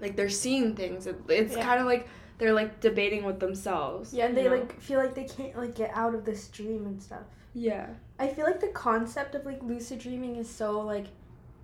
like 0.00 0.16
they're 0.16 0.28
seeing 0.28 0.74
things. 0.76 1.06
It- 1.06 1.16
It's 1.28 1.56
Yeah. 1.56 1.64
kind 1.64 1.80
of 1.80 1.86
like 1.86 2.06
they're 2.38 2.52
like 2.52 2.80
debating 2.80 3.24
with 3.24 3.38
themselves. 3.40 4.12
Yeah, 4.12 4.26
and 4.26 4.36
they 4.36 4.44
know? 4.44 4.50
like 4.56 4.80
feel 4.80 4.98
like 4.98 5.14
they 5.14 5.24
can't 5.24 5.56
like 5.56 5.74
get 5.74 5.90
out 5.94 6.14
of 6.14 6.24
this 6.24 6.48
dream 6.48 6.86
and 6.86 7.02
stuff. 7.02 7.22
yeah 7.56 7.86
I 8.18 8.26
feel 8.28 8.44
like 8.44 8.60
the 8.60 8.68
concept 8.68 9.34
of 9.36 9.46
like 9.46 9.62
lucid 9.62 10.00
dreaming 10.00 10.36
is 10.36 10.48
so 10.50 10.80
like 10.80 11.06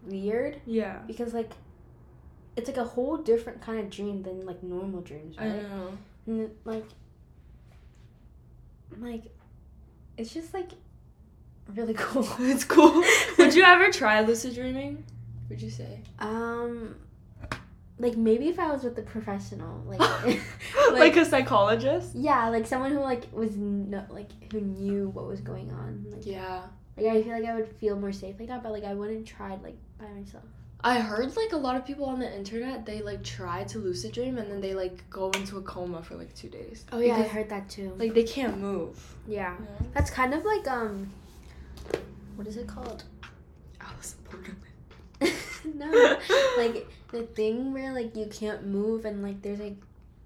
weird 0.07 0.61
yeah. 0.65 0.99
because 1.07 1.35
like 1.35 1.53
it's 2.57 2.69
like 2.69 2.77
a 2.79 2.85
whole 2.85 3.17
different 3.17 3.61
kind 3.61 3.79
of 3.81 3.91
dream 3.91 4.23
than 4.23 4.47
like 4.47 4.63
normal 4.63 5.01
dreams, 5.03 5.37
right? 5.39 5.47
I 5.49 5.63
know. 5.63 5.99
And 6.27 6.41
it, 6.43 6.57
like 6.65 6.87
like 8.99 9.25
it's 10.21 10.33
just 10.35 10.53
like 10.55 10.71
really 11.75 11.95
cool. 12.07 12.29
It's 12.41 12.65
cool. 12.65 13.03
Would 13.39 13.55
you 13.55 13.63
ever 13.65 13.91
try 13.91 14.21
lucid 14.21 14.55
dreaming? 14.55 15.05
Would 15.49 15.61
you 15.63 15.71
say? 15.71 16.01
Um 16.19 16.97
like 17.99 18.17
maybe 18.17 18.49
if 18.49 18.59
I 18.59 18.69
was 18.73 18.83
with 18.83 18.97
a 18.99 19.03
professional, 19.03 19.83
like 19.87 20.01
like, 20.93 21.17
a 21.17 21.25
psychologist? 21.25 22.15
yeah, 22.15 22.49
like 22.49 22.67
someone 22.67 22.93
who 22.93 23.01
like 23.01 23.25
was 23.33 23.57
no, 23.57 24.05
like 24.09 24.31
who 24.53 24.61
knew 24.61 25.11
what 25.11 25.27
was 25.27 25.41
going 25.41 25.71
on. 25.71 26.07
Like, 26.11 26.25
Yeah. 26.25 26.63
like 26.97 27.07
I 27.07 27.23
feel 27.23 27.33
like 27.39 27.45
I 27.45 27.55
would 27.55 27.69
feel 27.81 27.97
more 27.99 28.13
safe 28.13 28.37
like 28.39 28.49
that, 28.49 28.63
but 28.63 28.73
like 28.73 28.85
I 28.85 28.95
wouldn't 28.95 29.27
try 29.27 29.53
it 29.55 29.63
like 29.63 29.77
by 29.99 30.09
myself. 30.19 30.45
I 30.83 30.99
heard 31.01 31.37
like 31.37 31.53
a 31.53 31.57
lot 31.57 31.77
of 31.77 31.85
people 31.85 32.07
on 32.07 32.19
the 32.19 32.35
internet 32.35 32.87
they 32.87 33.03
like 33.03 33.23
try 33.23 33.65
to 33.65 33.79
lucid 33.79 34.13
dream 34.13 34.39
and 34.39 34.51
then 34.51 34.61
they 34.61 34.75
like 34.75 35.09
go 35.11 35.31
into 35.33 35.59
a 35.59 35.63
coma 35.63 36.03
for 36.03 36.17
like 36.17 36.35
two 36.35 36.49
days. 36.49 36.85
Oh 36.93 37.01
yeah, 37.01 37.17
I 37.17 37.23
heard 37.23 37.49
that 37.51 37.69
too. 37.69 37.95
like 37.99 38.15
they 38.15 38.25
can't 38.25 38.59
move. 38.59 39.15
yeah, 39.27 39.57
know? 39.59 39.87
that's 39.93 40.11
kind 40.11 40.33
of 40.35 40.45
like 40.45 40.67
um, 40.69 41.11
what 42.37 42.47
is 42.47 42.57
it 42.57 42.67
called? 42.67 43.05
Alice 43.81 44.17
in 44.19 44.31
Borderland. 44.31 44.59
no, 45.75 46.19
like 46.57 46.89
the 47.13 47.23
thing 47.35 47.73
where 47.73 47.93
like 47.93 48.17
you 48.17 48.27
can't 48.27 48.67
move 48.67 49.05
and 49.05 49.23
like 49.23 49.43
there's 49.43 49.61
like 49.61 49.77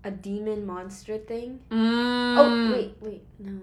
a 0.05 0.11
demon 0.11 0.65
monster 0.67 1.19
thing. 1.19 1.61
Mm. 1.71 2.37
Oh 2.39 2.73
wait, 2.73 2.95
wait, 3.01 3.23
no. 3.39 3.61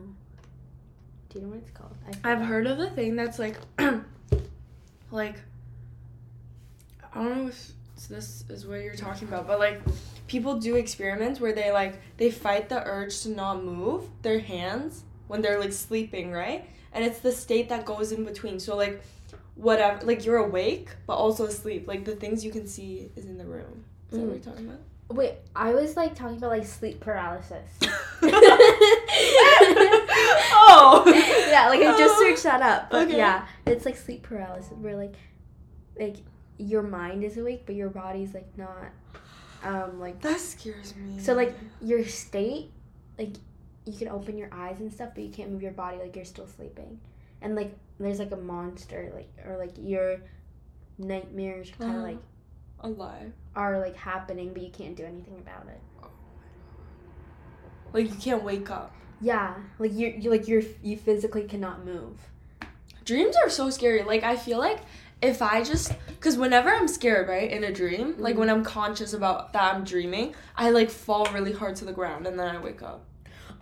Do 1.29 1.39
you 1.39 1.45
know 1.45 1.51
what 1.51 1.59
it's 1.59 1.71
called? 1.71 1.95
I 2.23 2.31
I've 2.31 2.41
heard 2.41 2.67
of 2.67 2.77
the 2.77 2.89
thing 2.89 3.15
that's 3.15 3.39
like, 3.39 3.57
like, 5.11 5.35
I 7.13 7.23
don't 7.23 7.37
know 7.37 7.47
if 7.49 7.71
this 8.09 8.43
is 8.49 8.65
what 8.65 8.81
you're 8.81 8.95
talking 8.95 9.27
about, 9.27 9.45
but 9.47 9.59
like, 9.59 9.81
people 10.27 10.57
do 10.59 10.75
experiments 10.75 11.39
where 11.39 11.53
they 11.53 11.71
like 11.71 11.99
they 12.17 12.31
fight 12.31 12.69
the 12.69 12.83
urge 12.85 13.21
to 13.21 13.29
not 13.29 13.63
move 13.63 14.05
their 14.21 14.39
hands 14.39 15.03
when 15.27 15.41
they're 15.41 15.59
like 15.59 15.73
sleeping, 15.73 16.31
right? 16.31 16.67
And 16.93 17.03
it's 17.05 17.19
the 17.19 17.31
state 17.31 17.69
that 17.69 17.85
goes 17.85 18.11
in 18.11 18.23
between. 18.25 18.59
So 18.59 18.75
like, 18.75 19.01
whatever, 19.55 20.05
like 20.05 20.25
you're 20.25 20.37
awake 20.37 20.89
but 21.05 21.15
also 21.15 21.45
asleep. 21.45 21.87
Like 21.87 22.05
the 22.05 22.15
things 22.15 22.43
you 22.45 22.51
can 22.51 22.65
see 22.67 23.09
is 23.15 23.25
in 23.25 23.37
the 23.37 23.45
room. 23.45 23.83
Is 24.11 24.17
that 24.17 24.25
what 24.25 24.29
Mm. 24.29 24.45
you're 24.45 24.53
talking 24.53 24.67
about? 24.67 24.79
Wait, 25.09 25.33
I 25.55 25.73
was 25.73 25.97
like 25.97 26.15
talking 26.15 26.37
about 26.37 26.51
like 26.51 26.65
sleep 26.65 27.01
paralysis. 27.01 27.67
oh. 30.63 31.03
yeah, 31.49 31.67
like 31.69 31.81
I 31.81 31.97
just 31.97 32.17
searched 32.19 32.43
that 32.43 32.61
up. 32.61 32.89
But 32.89 33.07
Okay. 33.07 33.17
yeah, 33.17 33.45
it's 33.65 33.85
like 33.85 33.97
sleep 33.97 34.23
paralysis 34.23 34.71
where 34.79 34.95
like 34.95 35.15
like 35.99 36.17
your 36.61 36.81
mind 36.83 37.23
is 37.23 37.37
awake 37.37 37.63
but 37.65 37.75
your 37.75 37.89
body's 37.89 38.33
like 38.33 38.47
not 38.57 38.89
um 39.63 39.99
like 39.99 40.21
That 40.21 40.39
scares 40.39 40.95
me. 40.95 41.19
so 41.19 41.33
like 41.33 41.55
your 41.81 42.05
state 42.05 42.71
like 43.19 43.35
you 43.85 43.93
can 43.97 44.07
open 44.09 44.37
your 44.37 44.49
eyes 44.51 44.79
and 44.79 44.91
stuff 44.93 45.09
but 45.15 45.23
you 45.23 45.29
can't 45.31 45.51
move 45.51 45.61
your 45.63 45.71
body 45.71 45.97
like 45.97 46.15
you're 46.15 46.25
still 46.25 46.47
sleeping. 46.47 46.99
And 47.41 47.55
like 47.55 47.75
there's 47.99 48.19
like 48.19 48.31
a 48.31 48.37
monster 48.37 49.11
like 49.15 49.29
or 49.45 49.57
like 49.57 49.71
your 49.77 50.17
nightmares 50.97 51.71
kind 51.77 51.91
of 51.91 51.97
Uh-huh. 51.97 52.07
like 52.07 52.17
alive. 52.81 53.33
are 53.55 53.79
like 53.79 53.95
happening 53.95 54.53
but 54.53 54.61
you 54.61 54.69
can't 54.71 54.95
do 54.95 55.03
anything 55.03 55.37
about 55.39 55.67
it. 55.67 55.81
Like 57.93 58.09
you 58.09 58.15
can't 58.15 58.43
wake 58.43 58.69
up. 58.69 58.93
Yeah, 59.19 59.53
like 59.79 59.91
you're 59.93 60.11
you 60.11 60.29
like 60.31 60.47
you're 60.47 60.63
you 60.81 60.97
physically 60.97 61.43
cannot 61.43 61.85
move. 61.85 62.17
Dreams 63.05 63.35
are 63.43 63.49
so 63.49 63.69
scary. 63.69 64.03
Like 64.03 64.23
I 64.23 64.35
feel 64.35 64.57
like 64.57 64.79
if 65.21 65.41
I 65.41 65.63
just 65.63 65.93
cuz 66.19 66.37
whenever 66.37 66.69
I'm 66.69 66.87
scared, 66.87 67.27
right, 67.29 67.49
in 67.49 67.63
a 67.63 67.71
dream, 67.71 68.15
like 68.17 68.37
when 68.37 68.49
I'm 68.49 68.63
conscious 68.63 69.13
about 69.13 69.53
that 69.53 69.75
I'm 69.75 69.83
dreaming, 69.83 70.33
I 70.55 70.69
like 70.71 70.89
fall 70.89 71.25
really 71.33 71.53
hard 71.53 71.75
to 71.77 71.85
the 71.85 71.93
ground 71.93 72.27
and 72.27 72.39
then 72.39 72.55
I 72.55 72.59
wake 72.59 72.81
up. 72.81 73.05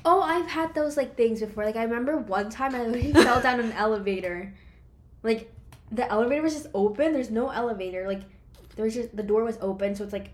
Oh, 0.06 0.22
I've 0.22 0.48
had 0.48 0.74
those 0.74 0.96
like 0.98 1.16
things 1.18 1.42
before. 1.42 1.66
Like 1.66 1.76
I 1.76 1.84
remember 1.84 2.18
one 2.18 2.50
time 2.50 2.74
I 2.76 2.86
literally 2.86 3.14
fell 3.28 3.42
down 3.42 3.60
an 3.60 3.72
elevator. 3.74 4.54
Like 5.24 5.52
the 5.92 6.10
elevator 6.10 6.42
was 6.42 6.54
just 6.54 6.68
open. 6.74 7.14
There's 7.14 7.30
no 7.32 7.50
elevator. 7.50 8.08
Like 8.08 8.22
there 8.76 8.86
was 8.86 8.94
just 8.94 9.16
the 9.16 9.24
door 9.24 9.44
was 9.44 9.58
open, 9.60 9.96
so 9.96 10.04
it's 10.06 10.14
like 10.14 10.30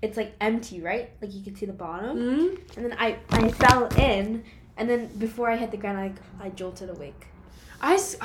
it's 0.00 0.16
like 0.16 0.34
empty, 0.40 0.80
right? 0.80 1.10
Like 1.20 1.34
you 1.34 1.42
can 1.42 1.54
see 1.56 1.66
the 1.66 1.72
bottom. 1.72 2.16
Mm? 2.16 2.76
And 2.76 2.84
then 2.84 2.96
I 2.98 3.18
I 3.30 3.48
fell 3.48 3.86
in, 3.98 4.44
and 4.76 4.88
then 4.88 5.06
before 5.18 5.50
I 5.50 5.56
hit 5.56 5.70
the 5.72 5.76
ground, 5.76 5.98
I 5.98 6.44
I 6.46 6.50
jolted 6.50 6.90
awake. 6.90 7.26
I 7.80 7.94
s- 7.94 8.16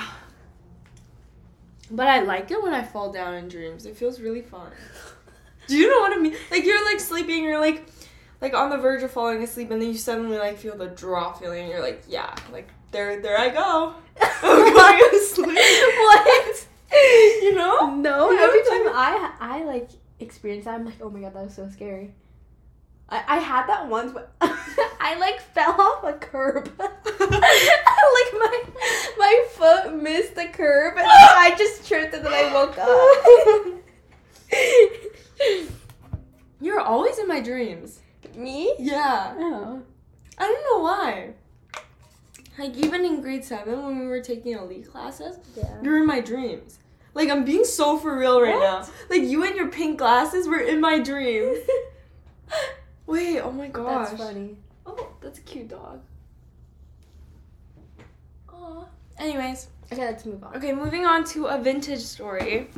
But 1.89 2.07
I 2.07 2.21
like 2.21 2.51
it 2.51 2.61
when 2.61 2.73
I 2.73 2.83
fall 2.83 3.11
down 3.11 3.33
in 3.35 3.47
dreams. 3.47 3.85
It 3.85 3.95
feels 3.97 4.19
really 4.19 4.41
fun. 4.41 4.71
Do 5.67 5.75
you 5.77 5.89
know 5.89 5.99
what 5.99 6.17
I 6.17 6.19
mean? 6.21 6.35
Like 6.51 6.65
you're 6.65 6.83
like 6.85 6.99
sleeping, 6.99 7.43
you're 7.43 7.59
like 7.59 7.85
like 8.41 8.53
on 8.53 8.69
the 8.69 8.77
verge 8.77 9.03
of 9.03 9.11
falling 9.11 9.41
asleep 9.43 9.71
and 9.71 9.81
then 9.81 9.89
you 9.89 9.97
suddenly 9.97 10.37
like 10.37 10.57
feel 10.57 10.77
the 10.77 10.87
draw 10.87 11.33
feeling 11.33 11.63
and 11.63 11.71
you're 11.71 11.81
like, 11.81 12.03
yeah, 12.07 12.33
like 12.51 12.69
there 12.91 13.21
there 13.21 13.37
I 13.37 13.49
go. 13.49 13.95
I'm 14.43 14.73
going 14.73 15.11
to 15.11 15.19
sleep. 15.19 15.47
what? 15.57 16.67
You 17.41 17.55
know? 17.55 17.95
No, 17.95 18.29
You 18.31 18.37
know 18.37 18.43
every 18.45 18.59
I'm 18.61 18.85
time 18.85 18.93
I 18.95 19.31
I 19.39 19.63
like 19.65 19.89
experience 20.19 20.65
that, 20.65 20.75
I'm 20.75 20.85
like, 20.85 21.01
oh 21.01 21.09
my 21.09 21.19
god, 21.21 21.33
that 21.35 21.43
was 21.43 21.53
so 21.55 21.67
scary. 21.69 22.13
I, 23.09 23.23
I 23.27 23.37
had 23.37 23.67
that 23.67 23.87
once, 23.87 24.11
but 24.11 24.31
I 24.41 25.15
like 25.19 25.39
fell 25.39 25.79
off 25.79 26.03
a 26.03 26.11
curb. 26.13 26.69
like 26.79 26.91
my 28.33 28.63
my 29.17 29.45
foot 29.51 29.95
missed 29.95 30.35
the 30.35 30.47
curb, 30.47 30.97
and 30.97 31.07
I 31.07 31.55
just 31.57 31.87
tripped, 31.87 32.13
and 32.13 32.25
then 32.25 32.33
I 32.33 32.53
woke 32.53 32.77
up. 32.77 32.89
You're 36.59 36.79
always 36.81 37.17
in 37.19 37.27
my 37.27 37.39
dreams. 37.39 37.99
Me? 38.35 38.73
Yeah. 38.79 39.35
Oh. 39.37 39.81
I 40.37 40.43
don't 40.43 40.63
know 40.65 40.79
why. 40.83 41.33
Like 42.57 42.75
even 42.75 43.05
in 43.05 43.21
grade 43.21 43.45
seven 43.45 43.83
when 43.83 43.99
we 43.99 44.07
were 44.07 44.21
taking 44.21 44.53
elite 44.53 44.89
classes, 44.91 45.37
Yeah. 45.55 45.79
you're 45.81 45.97
in 45.97 46.05
my 46.07 46.19
dreams. 46.19 46.79
Like 47.13 47.29
I'm 47.29 47.45
being 47.45 47.63
so 47.65 47.97
for 47.97 48.17
real 48.17 48.41
right 48.41 48.59
now. 48.59 48.85
Like 49.09 49.21
you 49.23 49.43
and 49.43 49.55
your 49.55 49.69
pink 49.69 49.97
glasses 49.99 50.47
were 50.47 50.59
in 50.59 50.81
my 50.81 50.99
dreams. 50.99 51.59
Wait, 53.07 53.39
oh 53.39 53.51
my 53.51 53.67
gosh. 53.69 54.09
That's 54.09 54.21
funny. 54.21 54.57
Oh, 54.85 55.09
that's 55.21 55.39
a 55.39 55.41
cute 55.41 55.69
dog. 55.69 56.01
Aw. 58.53 58.85
Anyways, 59.17 59.67
Okay, 59.91 60.01
let's 60.03 60.25
move 60.25 60.43
on. 60.43 60.55
okay, 60.57 60.73
moving 60.73 61.05
on 61.05 61.23
to 61.25 61.45
a 61.45 61.57
vintage 61.61 62.01
story. 62.01 62.69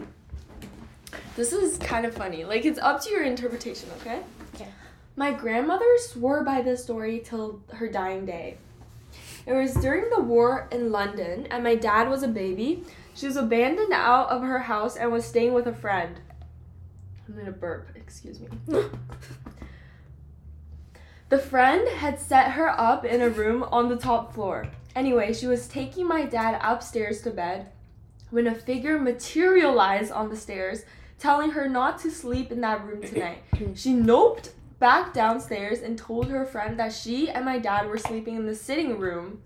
This 1.36 1.52
is 1.54 1.78
kind 1.80 2.06
of 2.06 2.14
funny. 2.14 2.46
Like 2.46 2.66
it's 2.66 2.80
up 2.80 3.02
to 3.04 3.10
your 3.10 3.24
interpretation, 3.24 3.90
okay? 4.00 4.22
Okay. 4.56 4.68
My 5.16 5.34
grandmother 5.34 5.86
swore 5.98 6.44
by 6.44 6.62
this 6.62 6.84
story 6.84 7.22
till 7.24 7.62
her 7.74 7.88
dying 7.90 8.26
day. 8.26 8.58
It 9.46 9.54
was 9.54 9.74
during 9.74 10.10
the 10.12 10.22
war 10.22 10.68
in 10.72 10.92
London, 10.92 11.48
and 11.50 11.64
my 11.64 11.76
dad 11.76 12.08
was 12.10 12.22
a 12.24 12.28
baby. 12.28 12.84
She 13.16 13.26
was 13.26 13.36
abandoned 13.36 13.92
out 13.92 14.30
of 14.30 14.44
her 14.44 14.60
house 14.60 14.96
and 14.96 15.12
was 15.12 15.26
staying 15.26 15.54
with 15.54 15.66
a 15.66 15.74
friend. 15.74 16.20
I'm 17.28 17.36
gonna 17.36 17.52
burp, 17.52 17.88
excuse 17.96 18.40
me. 18.40 18.48
The 21.30 21.38
friend 21.38 21.88
had 21.88 22.20
set 22.20 22.54
her 22.54 22.70
up 22.70 23.06
in 23.06 23.22
a 23.22 23.30
room 23.30 23.62
on 23.72 23.88
the 23.88 23.96
top 23.96 24.34
floor. 24.34 24.66
Anyway, 24.96 25.32
she 25.32 25.46
was 25.46 25.68
taking 25.68 26.08
my 26.08 26.26
dad 26.26 26.60
upstairs 26.64 27.22
to 27.22 27.30
bed 27.30 27.68
when 28.32 28.48
a 28.48 28.56
figure 28.56 28.98
materialized 28.98 30.12
on 30.12 30.30
the 30.30 30.36
stairs, 30.36 30.86
telling 31.20 31.52
her 31.52 31.70
not 31.70 32.00
to 32.00 32.10
sleep 32.10 32.52
in 32.52 32.62
that 32.62 32.84
room 32.84 33.04
tonight. 33.04 33.44
she 33.76 33.94
noped 33.94 34.50
back 34.80 35.14
downstairs 35.14 35.82
and 35.82 36.00
told 36.00 36.30
her 36.30 36.46
friend 36.46 36.80
that 36.80 36.94
she 36.94 37.30
and 37.30 37.46
my 37.46 37.60
dad 37.60 37.88
were 37.88 37.98
sleeping 38.00 38.36
in 38.36 38.48
the 38.48 38.56
sitting 38.56 38.98
room. 38.98 39.44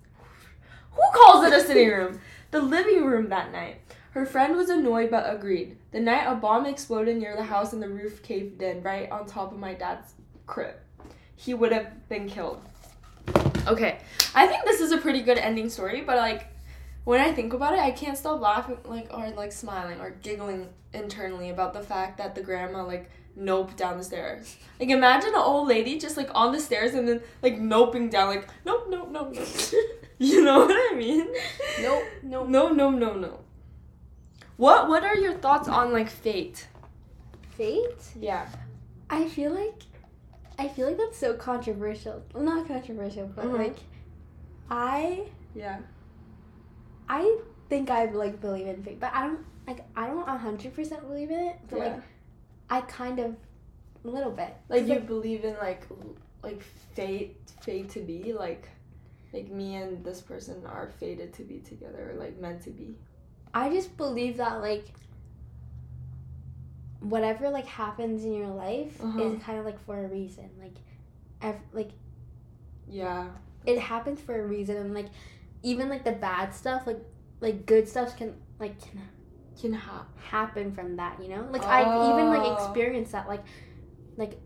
Who 0.91 1.01
calls 1.13 1.45
it 1.45 1.53
a 1.53 1.59
sitting 1.59 1.89
room? 1.89 2.21
The 2.51 2.61
living 2.61 3.03
room 3.05 3.27
that 3.27 3.51
night. 3.51 3.81
Her 4.11 4.25
friend 4.25 4.55
was 4.55 4.69
annoyed 4.69 5.11
but 5.11 5.33
agreed. 5.33 5.75
The 5.91 5.99
night 5.99 6.27
a 6.27 6.35
bomb 6.35 6.65
exploded 6.65 7.17
near 7.17 7.35
the 7.35 7.43
house 7.43 7.73
and 7.73 7.81
the 7.81 7.89
roof 7.89 8.23
caved 8.23 8.61
in 8.61 8.83
right 8.83 9.11
on 9.11 9.25
top 9.25 9.51
of 9.51 9.59
my 9.59 9.73
dad's 9.73 10.13
crib. 10.45 10.75
He 11.35 11.53
would 11.53 11.71
have 11.71 12.07
been 12.09 12.29
killed. 12.29 12.61
Okay, 13.67 13.99
I 14.35 14.47
think 14.47 14.65
this 14.65 14.81
is 14.81 14.91
a 14.91 14.97
pretty 14.97 15.21
good 15.21 15.37
ending 15.37 15.69
story, 15.69 16.01
but 16.01 16.17
like 16.17 16.47
when 17.05 17.19
I 17.19 17.33
think 17.33 17.53
about 17.53 17.73
it, 17.73 17.79
I 17.79 17.91
can't 17.91 18.17
stop 18.17 18.39
laughing 18.39 18.77
like 18.85 19.07
or 19.13 19.29
like 19.31 19.51
smiling 19.51 19.99
or 19.99 20.11
giggling 20.11 20.69
internally 20.93 21.49
about 21.49 21.73
the 21.73 21.81
fact 21.81 22.17
that 22.17 22.35
the 22.35 22.41
grandma 22.41 22.85
like 22.85 23.09
nope 23.35 23.75
down 23.75 23.97
the 23.97 24.03
stairs. 24.03 24.57
Like 24.79 24.89
imagine 24.89 25.29
an 25.29 25.41
old 25.41 25.67
lady 25.67 25.97
just 25.99 26.17
like 26.17 26.29
on 26.33 26.51
the 26.51 26.59
stairs 26.59 26.93
and 26.93 27.07
then 27.07 27.21
like 27.41 27.59
noping 27.59 28.09
down 28.09 28.27
like 28.27 28.47
nope 28.65 28.87
nope 28.89 29.09
nope 29.11 29.33
nope. 29.33 29.47
you 30.19 30.43
know 30.43 30.59
what 30.59 30.93
I 30.93 30.95
mean? 30.95 31.27
Nope, 31.81 32.03
nope. 32.21 32.47
No 32.47 32.69
no 32.69 32.89
no 32.89 33.13
no. 33.13 33.39
What 34.57 34.87
what 34.87 35.03
are 35.03 35.15
your 35.15 35.33
thoughts 35.33 35.67
on 35.67 35.91
like 35.91 36.09
fate? 36.09 36.67
Fate? 37.57 38.11
Yeah. 38.19 38.47
I 39.09 39.27
feel 39.27 39.51
like 39.53 39.83
I 40.57 40.67
feel 40.67 40.88
like 40.88 40.98
that's 40.98 41.17
so 41.17 41.33
controversial. 41.33 42.24
Well, 42.33 42.43
not 42.43 42.67
controversial, 42.67 43.27
but 43.27 43.45
Mhm. 43.45 43.57
like 43.57 43.77
I 44.69 45.27
Yeah. 45.53 45.79
I 47.10 47.39
think 47.69 47.89
I 47.89 48.05
like 48.05 48.39
believe 48.41 48.67
in 48.67 48.83
fate, 48.83 49.00
but 49.00 49.12
I 49.13 49.27
don't 49.27 49.45
like 49.67 49.86
I 49.95 50.07
don't 50.07 50.27
hundred 50.27 50.74
percent 50.74 51.01
believe 51.07 51.31
in 51.31 51.39
it. 51.39 51.57
But 51.69 51.77
Yeah. 51.77 51.83
like 51.93 52.01
I 52.69 52.81
kind 52.81 53.19
of 53.19 53.36
a 54.03 54.07
little 54.07 54.31
bit. 54.31 54.53
Like 54.69 54.88
you 54.88 55.00
believe 55.00 55.43
in 55.45 55.55
like 55.57 55.88
like 56.43 56.62
fate 56.62 57.38
fate 57.62 57.89
to 57.91 58.00
be 58.01 58.33
like 58.33 58.67
like 59.33 59.50
me 59.50 59.75
and 59.75 60.03
this 60.03 60.22
person 60.22 60.63
are 60.65 60.89
fated 61.00 61.33
to 61.33 61.43
be 61.43 61.60
together 61.60 62.12
or 62.12 62.19
like 62.19 62.39
meant 62.39 62.62
to 62.63 62.69
be. 62.69 62.95
I 63.53 63.69
just 63.69 63.95
believe 63.98 64.38
that 64.38 64.62
like 64.62 64.93
whatever 67.10 67.50
like 67.50 67.65
happens 67.65 68.24
in 68.24 68.33
your 68.33 68.48
life 68.48 69.00
Uh-huh. 69.03 69.22
is 69.24 69.43
kind 69.43 69.60
of 69.60 69.65
like 69.65 69.79
for 69.86 70.03
a 70.03 70.07
reason. 70.07 70.50
Like 70.60 70.75
ev- 71.41 71.62
like 71.74 71.91
Yeah. 72.88 73.27
it 73.65 73.79
happens 73.79 74.19
for 74.22 74.41
a 74.41 74.45
reason 74.48 74.77
and 74.77 74.93
like 74.93 75.07
even 75.63 75.89
like 75.89 76.03
the 76.03 76.12
bad 76.13 76.53
stuff 76.53 76.86
like 76.88 77.00
like 77.41 77.65
good 77.65 77.88
stuff 77.88 78.15
can 78.17 78.33
like 78.60 78.79
can 78.81 79.01
Can 79.62 79.74
have. 79.74 80.05
happen 80.17 80.72
from 80.72 80.95
that, 80.95 81.22
you 81.22 81.29
know? 81.29 81.45
Like 81.51 81.63
I've 81.63 82.10
even 82.10 82.29
like 82.29 82.41
Oh. 82.48 82.53
experienced 82.55 83.12
that 83.12 83.27
like 83.27 83.43
like 84.17 84.39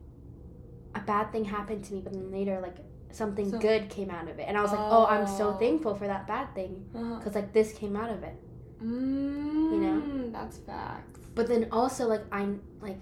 a 0.96 1.00
bad 1.02 1.32
thing 1.32 1.46
happened 1.46 1.84
to 1.86 1.94
me 1.94 2.02
but 2.02 2.12
then 2.14 2.32
later 2.32 2.60
like 2.62 2.78
something 3.12 3.50
So- 3.52 3.60
good 3.60 3.90
came 3.90 4.10
out 4.10 4.28
of 4.28 4.38
it 4.40 4.46
and 4.48 4.58
I 4.58 4.62
was 4.62 4.72
like, 4.72 4.80
"Oh, 4.82 5.06
I'm 5.06 5.26
so 5.28 5.50
Oh. 5.50 5.54
thankful 5.54 5.94
for 5.96 6.08
that 6.08 6.28
bad 6.28 6.54
thing 6.56 6.86
Uh-huh. 6.96 7.20
cuz 7.24 7.36
like 7.36 7.54
this 7.54 7.72
came 7.74 7.96
out 7.96 8.10
of 8.10 8.24
it." 8.24 8.36
Mm, 8.84 9.80
know? 9.82 10.30
That's 10.32 10.58
facts. 10.58 11.20
But 11.38 11.48
then 11.48 11.68
also 11.72 12.08
like 12.08 12.24
I'm 12.32 12.62
like 12.82 12.98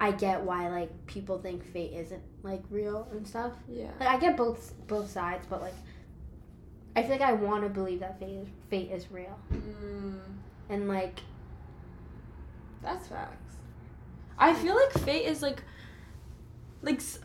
I 0.00 0.10
get 0.10 0.42
why 0.42 0.68
like 0.68 0.90
people 1.06 1.38
think 1.38 1.64
fate 1.72 1.92
isn't 1.94 2.22
like 2.42 2.62
real 2.68 3.08
and 3.12 3.26
stuff. 3.26 3.52
Yeah. 3.68 3.90
Like 4.00 4.08
I 4.08 4.18
get 4.18 4.36
both 4.36 4.74
both 4.88 5.08
sides, 5.10 5.46
but 5.48 5.62
like 5.62 5.74
I 6.96 7.02
feel 7.02 7.12
like 7.12 7.20
I 7.22 7.32
want 7.32 7.62
to 7.62 7.70
believe 7.70 8.00
that 8.00 8.18
fate 8.18 8.36
is 8.42 8.48
fate 8.70 8.90
is 8.90 9.10
real. 9.10 9.38
Mm, 9.52 10.18
And 10.68 10.88
like 10.88 11.20
that's 12.82 13.06
facts. 13.08 13.54
I 14.38 14.52
feel 14.54 14.74
like 14.74 14.92
fate 15.04 15.26
is 15.26 15.40
like 15.40 15.62
like 16.82 16.96
s- 16.96 17.20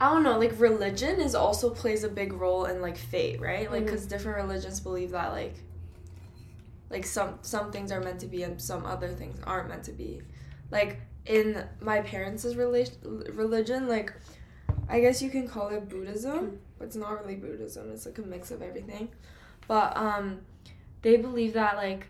I 0.00 0.10
don't 0.14 0.22
know, 0.22 0.38
like 0.38 0.54
religion 0.60 1.20
is 1.20 1.34
also 1.34 1.70
plays 1.70 2.04
a 2.04 2.08
big 2.08 2.32
role 2.32 2.66
in 2.66 2.80
like 2.80 2.96
fate, 2.96 3.40
right? 3.40 3.70
Like 3.70 3.84
Mhm. 3.84 3.88
cuz 3.88 4.06
different 4.06 4.38
religions 4.38 4.78
believe 4.80 5.10
that 5.10 5.32
like 5.32 5.56
like 6.90 7.04
some 7.06 7.38
some 7.42 7.70
things 7.72 7.92
are 7.92 8.00
meant 8.00 8.20
to 8.20 8.26
be 8.26 8.42
and 8.42 8.60
some 8.60 8.84
other 8.86 9.08
things 9.08 9.38
aren't 9.44 9.68
meant 9.68 9.84
to 9.84 9.92
be. 9.92 10.22
Like 10.70 11.00
in 11.26 11.64
my 11.80 12.00
parents' 12.00 12.44
rela- 12.44 13.36
religion, 13.36 13.88
like 13.88 14.12
I 14.88 15.00
guess 15.00 15.20
you 15.20 15.30
can 15.30 15.46
call 15.48 15.68
it 15.68 15.88
Buddhism, 15.88 16.58
but 16.78 16.86
it's 16.86 16.96
not 16.96 17.20
really 17.20 17.36
Buddhism. 17.36 17.90
It's 17.92 18.06
like 18.06 18.18
a 18.18 18.22
mix 18.22 18.50
of 18.50 18.62
everything. 18.62 19.08
But 19.66 19.96
um 19.96 20.40
they 21.02 21.16
believe 21.16 21.52
that 21.54 21.76
like 21.76 22.06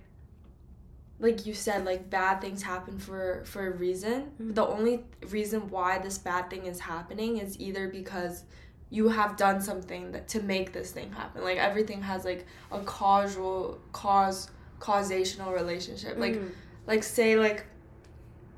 like 1.21 1.47
you 1.47 1.55
said 1.55 1.85
like 1.85 2.09
bad 2.11 2.41
things 2.41 2.63
happen 2.63 2.99
for 2.99 3.43
for 3.45 3.67
a 3.67 3.71
reason. 3.71 4.31
Mhm. 4.41 4.55
The 4.55 4.67
only 4.67 5.05
reason 5.31 5.69
why 5.69 5.99
this 5.99 6.19
bad 6.19 6.49
thing 6.51 6.67
is 6.67 6.81
happening 6.81 7.39
is 7.39 7.59
either 7.59 7.89
because 7.89 8.45
you 8.91 9.09
have 9.09 9.37
done 9.37 9.61
something 9.61 10.13
that 10.13 10.29
to 10.29 10.43
make 10.43 10.73
this 10.73 10.93
thing 10.93 11.11
happen. 11.13 11.43
Like 11.43 11.59
everything 11.59 12.03
has 12.03 12.25
like 12.25 12.47
a 12.71 12.81
causal 12.81 13.81
cause 13.93 14.51
causational 14.79 15.53
relationship. 15.55 16.19
Like 16.19 16.35
mm, 16.35 16.51
like 16.87 17.03
say 17.03 17.37
like 17.37 17.67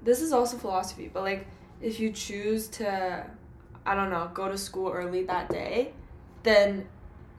this 0.03 0.23
is 0.23 0.33
also 0.33 0.57
philosophy 0.57 1.11
but 1.13 1.23
like 1.23 1.47
if 1.83 2.01
you 2.01 2.11
choose 2.11 2.69
to 2.69 3.27
i 3.85 3.95
don't 3.95 4.09
know 4.09 4.31
go 4.33 4.49
to 4.49 4.57
school 4.57 4.91
early 4.91 5.25
that 5.25 5.51
day 5.51 5.93
then 6.43 6.87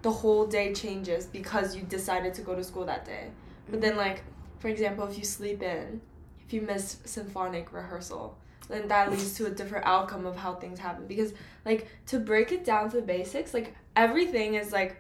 the 0.02 0.12
whole 0.12 0.48
day 0.48 0.74
changes 0.74 1.26
because 1.26 1.76
you 1.76 1.84
decided 1.84 2.34
to 2.34 2.42
go 2.42 2.56
to 2.56 2.64
school 2.64 2.86
that 2.86 3.06
day. 3.06 3.30
But 3.70 3.82
then 3.82 3.98
like 3.98 4.24
for 4.60 4.68
example 4.68 5.08
if 5.08 5.18
you 5.18 5.24
sleep 5.24 5.62
in 5.62 6.02
if 6.46 6.54
you 6.54 6.62
miss 6.62 6.98
symphonic 7.06 7.72
rehearsal 7.72 8.38
then 8.68 8.88
that 8.88 9.12
leads 9.12 9.34
to 9.34 9.48
a 9.48 9.50
different 9.50 9.86
outcome 9.86 10.26
of 10.26 10.36
how 10.36 10.56
things 10.56 10.80
happen. 10.80 11.06
Because 11.08 11.34
like 11.66 11.88
to 12.08 12.20
break 12.20 12.52
it 12.52 12.66
down 12.66 12.90
to 12.92 12.98
the 12.98 13.02
basics 13.02 13.54
like 13.54 13.76
everything 13.96 14.56
is 14.56 14.72
like 14.72 14.98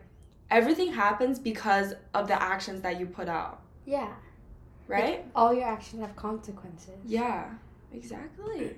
everything 0.49 0.93
happens 0.93 1.39
because 1.39 1.93
of 2.13 2.27
the 2.27 2.41
actions 2.41 2.81
that 2.81 2.99
you 2.99 3.05
put 3.05 3.27
out 3.27 3.61
yeah, 3.85 4.13
right 4.87 5.25
all 5.35 5.53
your 5.53 5.65
actions 5.65 6.01
have 6.01 6.15
consequences. 6.15 6.99
Yeah, 7.05 7.49
exactly. 7.93 8.75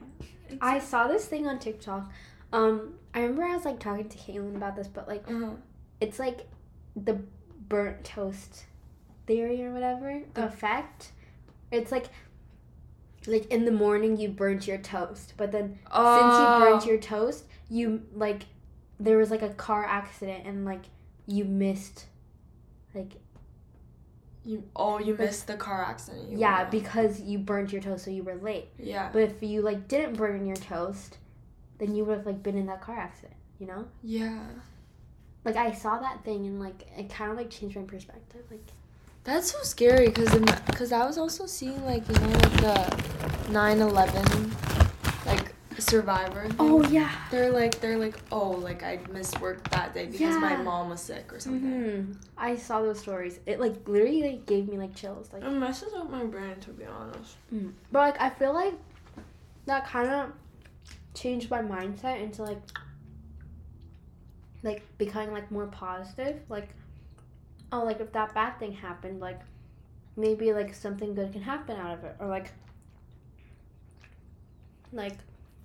I 0.62 0.80
saw 0.80 1.08
this 1.08 1.26
thing 1.26 1.48
on 1.48 1.60
TikTok. 1.60 2.12
Um, 2.52 2.94
I 3.14 3.22
remember 3.22 3.44
I 3.44 3.56
was 3.56 3.66
like 3.66 3.80
talking 3.80 4.08
to 4.08 4.18
Caitlin 4.18 4.56
about 4.56 4.76
this, 4.76 4.88
but 4.88 5.08
like 5.08 5.24
uh-huh. 5.28 5.52
it's 6.00 6.20
like 6.20 6.48
the 6.96 7.20
burnt 7.68 8.04
toast 8.04 8.66
theory 9.26 9.64
or 9.64 9.72
whatever 9.72 10.22
The- 10.34 10.46
effect. 10.46 11.12
It's 11.72 11.92
like 11.92 12.08
like 13.26 13.46
in 13.52 13.66
the 13.66 13.72
morning 13.72 14.18
you 14.18 14.30
burnt 14.30 14.68
your 14.68 14.78
toast, 14.78 15.34
but 15.38 15.52
then 15.52 15.70
since 15.70 15.80
Oh. 15.92 16.60
you 16.60 16.66
burnt 16.66 16.86
your 16.86 16.98
toast, 16.98 17.46
you 17.70 18.04
like 18.14 18.44
there 19.00 19.18
was 19.18 19.32
like 19.32 19.42
a 19.42 19.50
car 19.50 19.86
accident 19.86 20.46
and 20.46 20.66
like 20.66 20.84
you 21.26 21.46
missed 21.46 22.06
like 22.94 23.14
you 24.46 24.64
oh 24.76 25.00
you 25.00 25.16
missed 25.16 25.48
the 25.48 25.56
car 25.56 25.84
accident. 25.84 26.38
Yeah 26.38 26.66
because 26.70 27.22
you 27.22 27.40
burnt 27.40 27.72
your 27.72 27.82
toast 27.82 28.06
so 28.06 28.12
you 28.12 28.24
were 28.24 28.36
late. 28.36 28.68
yeah 28.78 29.10
But 29.14 29.24
if 29.24 29.42
you 29.42 29.62
like 29.62 29.88
didn't 29.88 30.16
burn 30.18 30.46
your 30.46 30.56
toast, 30.58 31.18
then 31.80 31.96
you 31.96 32.04
would 32.06 32.18
have 32.18 32.26
like 32.26 32.44
been 32.44 32.58
in 32.58 32.66
that 32.68 32.82
car 32.82 32.98
accident, 32.98 33.36
you 33.60 33.68
know? 33.68 33.86
yeah. 34.04 34.40
Like 35.46 35.56
I 35.58 35.72
saw 35.74 36.00
that 36.00 36.24
thing 36.24 36.46
and 36.46 36.60
like 36.60 36.88
it 36.98 37.10
kind 37.10 37.32
of 37.32 37.38
like 37.38 37.50
changed 37.50 37.76
my 37.76 37.84
perspective. 37.84 38.42
Like 38.50 38.66
That's 39.26 39.52
so 39.52 39.60
scary 39.64 40.08
because 40.08 40.34
because 40.68 40.92
I 40.92 41.06
was 41.06 41.18
also 41.18 41.46
seeing 41.46 41.84
like 41.86 42.08
you 42.08 42.16
know 42.16 42.28
like 42.30 42.58
the 42.62 43.04
9/11 43.52 43.94
like 43.94 44.83
survivor. 45.84 46.44
Thing. 46.48 46.56
oh 46.60 46.84
yeah. 46.86 47.12
They're 47.32 47.52
like 47.52 47.80
they're 47.80 47.98
like 47.98 48.18
oh 48.32 48.50
like 48.52 48.84
I 48.84 49.00
missed 49.12 49.40
work 49.42 49.68
that 49.72 49.94
day 49.94 50.06
because 50.08 50.38
my 50.38 50.56
mom 50.56 50.90
was 50.90 51.02
sick 51.02 51.32
or 51.34 51.40
something. 51.40 51.62
hmm 52.06 52.12
I 52.38 52.56
saw 52.56 52.82
those 52.82 53.00
stories. 53.00 53.40
It 53.46 53.60
like 53.60 53.88
literally 53.88 54.24
like 54.24 54.46
gave 54.46 54.68
me 54.68 54.78
like 54.78 54.96
chills. 54.96 55.32
Like, 55.34 55.44
It 55.44 55.50
messes 55.52 55.94
up 55.94 56.10
my 56.10 56.24
brain 56.24 56.56
to 56.62 56.70
be 56.72 56.86
honest. 56.86 57.36
but 57.92 58.00
like 58.00 58.22
I 58.22 58.30
feel 58.30 58.54
like 58.54 58.74
that 59.66 59.86
kind 59.88 60.10
of 60.10 60.32
changed 61.14 61.50
my 61.50 61.62
mindset 61.62 62.22
into 62.22 62.44
like 62.44 62.62
like 64.64 64.82
becoming 64.98 65.32
like 65.32 65.52
more 65.52 65.68
positive. 65.68 66.40
Like, 66.50 66.70
oh, 67.72 67.84
like 67.84 68.00
if 68.00 68.12
that 68.14 68.34
bad 68.34 68.60
thing 68.60 68.72
happened, 68.72 69.20
like 69.20 69.40
maybe 70.16 70.54
like 70.54 70.74
something 70.74 71.14
good 71.14 71.32
can 71.34 71.42
happen 71.42 71.78
out 71.78 71.98
of 71.98 72.04
it, 72.04 72.16
or 72.20 72.28
like 72.28 72.52
like 74.92 75.18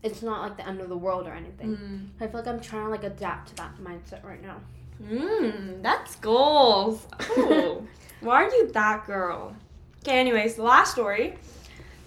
it's 0.02 0.22
not 0.22 0.42
like 0.42 0.56
the 0.56 0.66
end 0.66 0.80
of 0.80 0.88
the 0.88 0.96
world 0.96 1.26
or 1.26 1.32
anything. 1.32 1.76
Mm. 1.76 2.08
I 2.24 2.28
feel 2.28 2.40
like 2.40 2.48
I'm 2.48 2.60
trying 2.60 2.84
to 2.84 2.90
like 2.90 3.04
adapt 3.04 3.48
to 3.48 3.54
that 3.56 3.78
mindset 3.82 4.24
right 4.24 4.42
now. 4.42 4.56
Mmm, 5.02 5.82
that's 5.82 6.16
goals. 6.16 7.06
Ooh. 7.36 7.86
Why 8.20 8.44
are 8.44 8.50
you 8.50 8.70
that 8.72 9.06
girl? 9.06 9.54
Okay, 10.02 10.18
anyways, 10.18 10.56
the 10.56 10.62
last 10.62 10.92
story. 10.92 11.36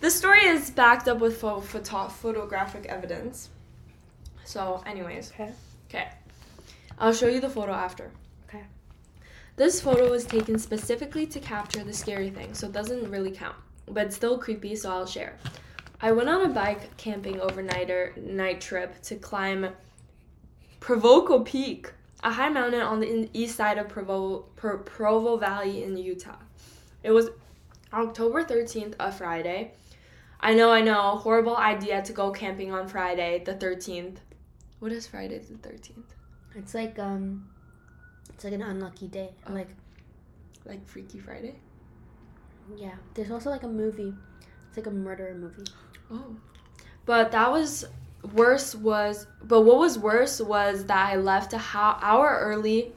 This 0.02 0.16
story 0.16 0.44
is 0.46 0.72
backed 0.72 1.08
up 1.08 1.20
with 1.20 1.38
pho- 1.40 1.62
photo- 1.62 2.08
photographic 2.08 2.86
evidence. 2.88 3.50
So, 4.44 4.84
anyways. 4.86 5.32
Okay. 5.32 5.52
Okay. 5.90 6.10
I'll 6.98 7.14
show 7.14 7.28
you 7.28 7.40
the 7.40 7.50
photo 7.50 7.72
after. 7.72 8.12
Okay. 8.50 8.64
This 9.56 9.80
photo 9.80 10.10
was 10.10 10.26
taken 10.26 10.58
specifically 10.60 11.26
to 11.28 11.40
capture 11.40 11.84
the 11.84 11.94
scary 11.94 12.30
thing, 12.30 12.54
so 12.54 12.68
it 12.68 12.74
doesn't 12.74 13.10
really 13.10 13.32
count. 13.32 13.56
But 13.88 14.08
it's 14.08 14.16
still 14.16 14.38
creepy, 14.38 14.76
so 14.76 14.92
I'll 14.92 15.06
share. 15.06 15.38
I 16.02 16.12
went 16.12 16.30
on 16.30 16.50
a 16.50 16.50
bike 16.50 16.98
camping 16.98 17.36
overnighter 17.36 18.18
night 18.18 18.60
trip 18.60 19.02
to 19.04 19.16
climb 19.16 19.68
Provoco 20.80 21.46
Peak, 21.46 21.92
a 22.24 22.32
high 22.32 22.50
mountain 22.50 22.82
on 22.82 23.00
the 23.00 23.30
east 23.34 23.56
side 23.56 23.78
of 23.78 23.88
Provo, 23.88 24.40
Pro- 24.56 24.80
Provo 24.80 25.38
Valley 25.38 25.84
in 25.84 25.96
Utah. 25.96 26.40
It 27.04 27.12
was 27.12 27.30
October 27.94 28.44
13th, 28.44 28.96
a 29.00 29.12
Friday. 29.12 29.74
I 30.40 30.56
know, 30.56 30.72
I 30.72 30.82
know, 30.82 31.18
horrible 31.18 31.56
idea 31.56 32.02
to 32.02 32.14
go 32.14 32.32
camping 32.32 32.72
on 32.74 32.88
Friday, 32.88 33.44
the 33.46 33.54
13th. 33.54 34.18
What 34.80 34.92
is 34.92 35.06
Friday 35.06 35.38
the 35.38 35.54
13th? 35.54 36.16
It's 36.56 36.74
like 36.74 36.98
um, 36.98 37.48
it's 38.34 38.44
like 38.44 38.54
an 38.54 38.64
unlucky 38.64 39.08
day. 39.08 39.30
Oh. 39.48 39.54
Like 39.54 39.70
Like 40.66 40.86
Freaky 40.88 41.20
Friday? 41.20 41.56
yeah, 42.76 42.96
there's 43.14 43.30
also 43.30 43.52
like 43.52 43.64
a 43.64 43.68
movie. 43.68 44.14
It's 44.68 44.78
like 44.78 44.88
a 44.88 44.92
murder 44.92 45.36
movie. 45.38 45.70
Oh. 46.12 46.36
But 47.06 47.32
that 47.32 47.52
was 47.52 47.86
worse 48.34 48.76
was 48.76 49.26
but 49.44 49.62
what 49.62 49.78
was 49.78 49.98
worse 49.98 50.40
was 50.40 50.86
that 50.86 51.10
I 51.12 51.16
left 51.16 51.54
a 51.54 51.58
ho- 51.58 51.98
hour 52.02 52.38
early 52.40 52.94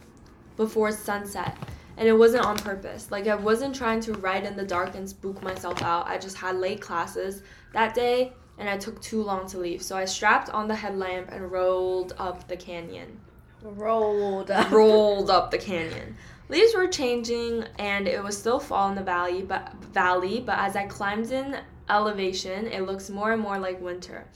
before 0.57 0.93
sunset 0.93 1.57
and 1.97 2.09
it 2.09 2.13
wasn't 2.13 2.45
on 2.45 2.57
purpose. 2.57 3.11
Like 3.11 3.27
I 3.27 3.35
wasn't 3.35 3.75
trying 3.75 4.01
to 4.01 4.13
ride 4.15 4.45
in 4.45 4.57
the 4.57 4.65
dark 4.65 4.95
and 4.95 5.09
spook 5.09 5.43
myself 5.43 5.83
out. 5.83 6.07
I 6.07 6.19
just 6.19 6.37
had 6.37 6.57
late 6.57 6.81
classes 6.81 7.43
that 7.73 7.95
day 7.95 8.33
and 8.59 8.69
I 8.69 8.77
took 8.77 9.01
too 9.01 9.23
long 9.23 9.47
to 9.49 9.59
leave. 9.59 9.83
So 9.83 9.97
I 9.97 10.05
strapped 10.05 10.51
on 10.51 10.69
the 10.69 10.75
headlamp 10.75 11.31
and 11.31 11.51
rolled 11.51 12.15
up 12.19 12.47
the 12.47 12.57
canyon. 12.57 13.21
Rolled 13.63 14.51
up. 14.51 14.71
rolled 14.71 15.31
up 15.31 15.51
the 15.51 15.59
canyon. 15.59 16.17
Leaves 16.49 16.75
were 16.75 16.87
changing 16.87 17.65
and 17.79 18.07
it 18.07 18.23
was 18.23 18.37
still 18.37 18.61
fall 18.61 18.91
in 18.91 18.95
the 18.95 19.03
valley, 19.03 19.43
but 19.43 19.73
valley, 19.93 20.41
but 20.41 20.59
as 20.59 20.77
I 20.77 20.87
climbed 20.87 21.33
in 21.33 21.57
elevation, 21.89 22.67
it 22.67 22.83
looks 22.83 23.11
more 23.11 23.33
and 23.33 23.43
more 23.43 23.59
like 23.59 23.81
winter. 23.81 24.27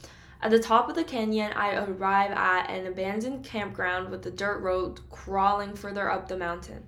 At 0.41 0.51
the 0.51 0.59
top 0.59 0.87
of 0.87 0.95
the 0.95 1.03
canyon, 1.03 1.51
I 1.53 1.75
arrive 1.75 2.31
at 2.31 2.69
an 2.69 2.87
abandoned 2.87 3.43
campground 3.43 4.09
with 4.09 4.21
the 4.21 4.31
dirt 4.31 4.59
road 4.59 5.01
crawling 5.09 5.75
further 5.75 6.09
up 6.09 6.27
the 6.27 6.37
mountain. 6.37 6.83